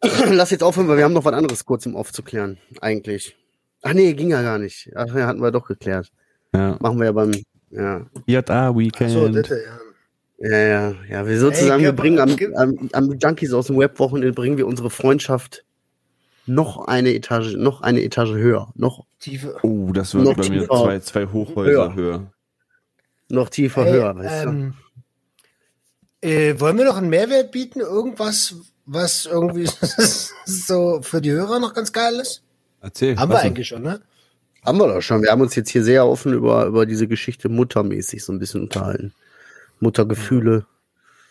[0.32, 3.36] Lass jetzt aufhören, weil wir haben noch was anderes kurz im Off zu klären, eigentlich.
[3.82, 4.90] Ach nee, ging ja gar nicht.
[4.96, 6.10] Ach ja, hatten wir doch geklärt.
[6.52, 6.76] Ja.
[6.80, 7.30] Machen wir ja beim,
[7.72, 8.06] ja.
[8.26, 9.10] JA Weekend.
[9.10, 9.78] So, bitte, ja.
[10.44, 14.32] Ja, ja, ja, wir sozusagen, Ey, wir bringen am, am, am Junkies aus dem Webwochenende
[14.32, 15.64] bringen wir unsere Freundschaft
[16.46, 19.56] noch eine Etage, noch eine Etage höher, noch, Tiefe.
[19.62, 20.82] Oh, das wird bei mir tiefer.
[20.82, 21.94] zwei, zwei Hochhäuser Höher.
[21.94, 22.32] höher.
[23.28, 24.48] noch tiefer Ey, höher, weißt du?
[24.48, 24.74] ähm,
[26.22, 27.78] äh, wollen wir noch einen Mehrwert bieten?
[27.78, 29.68] Irgendwas, was irgendwie
[30.44, 32.42] so für die Hörer noch ganz geil ist?
[32.80, 33.16] Erzähl.
[33.16, 34.00] Haben wir eigentlich schon, ne?
[34.64, 35.22] Haben wir doch schon.
[35.22, 38.62] Wir haben uns jetzt hier sehr offen über, über diese Geschichte muttermäßig so ein bisschen
[38.62, 39.12] unterhalten.
[39.80, 40.66] Muttergefühle.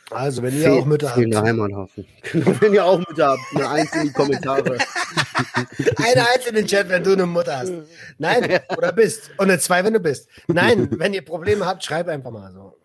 [0.09, 1.35] Also, wenn ihr auch Mütter habt.
[1.35, 2.05] Heimathafen.
[2.33, 4.77] Genau, wenn ihr auch Mütter habt, eine Eins in die Kommentare.
[5.97, 7.71] Eine einzelne Chat, wenn du eine Mutter hast.
[8.17, 9.31] Nein, oder bist.
[9.37, 10.27] Und eine zwei, wenn du bist.
[10.47, 12.77] Nein, wenn ihr Probleme habt, schreib einfach mal so.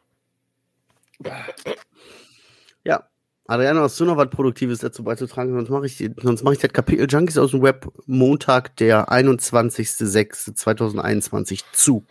[2.84, 3.08] Ja.
[3.48, 5.54] Adriano, hast du noch was Produktives dazu beizutragen?
[5.54, 6.00] Sonst mache ich,
[6.42, 12.04] mache ich das Kapitel Junkies aus dem Web Montag, der 21.06.2021 zu.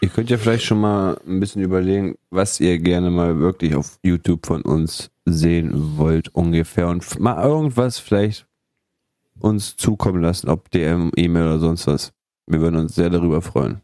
[0.00, 3.98] Ihr könnt ja vielleicht schon mal ein bisschen überlegen, was ihr gerne mal wirklich auf
[4.02, 8.46] YouTube von uns sehen wollt ungefähr und mal irgendwas vielleicht
[9.38, 12.14] uns zukommen lassen, ob DM, E-Mail oder sonst was.
[12.46, 13.82] Wir würden uns sehr darüber freuen.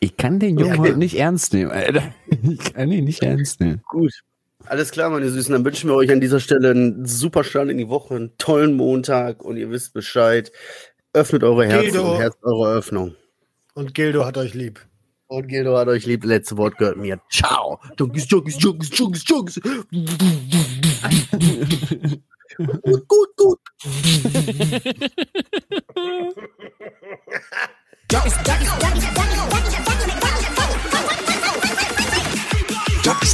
[0.00, 2.14] Ich kann den Jungen Ja, heute nicht ernst nehmen, Alter.
[2.42, 3.82] Ich kann ihn nicht ernst nehmen.
[3.88, 4.12] Gut.
[4.66, 5.52] Alles klar, meine Süßen.
[5.52, 8.76] Dann wünschen wir euch an dieser Stelle einen super Start in die Woche, einen tollen
[8.76, 10.52] Montag und ihr wisst Bescheid.
[11.12, 12.12] Öffnet eure Herzen Gildo.
[12.12, 13.14] und Herz eure Öffnung.
[13.74, 14.80] Und Gildo hat euch lieb.
[15.26, 16.24] Und Gildo hat euch lieb.
[16.24, 17.20] Letzte Wort gehört mir.
[17.30, 17.78] Ciao.
[17.98, 19.60] Junkies, Junkies, Junkies, Junkies, Junkies.
[22.82, 23.58] gut, gut, gut.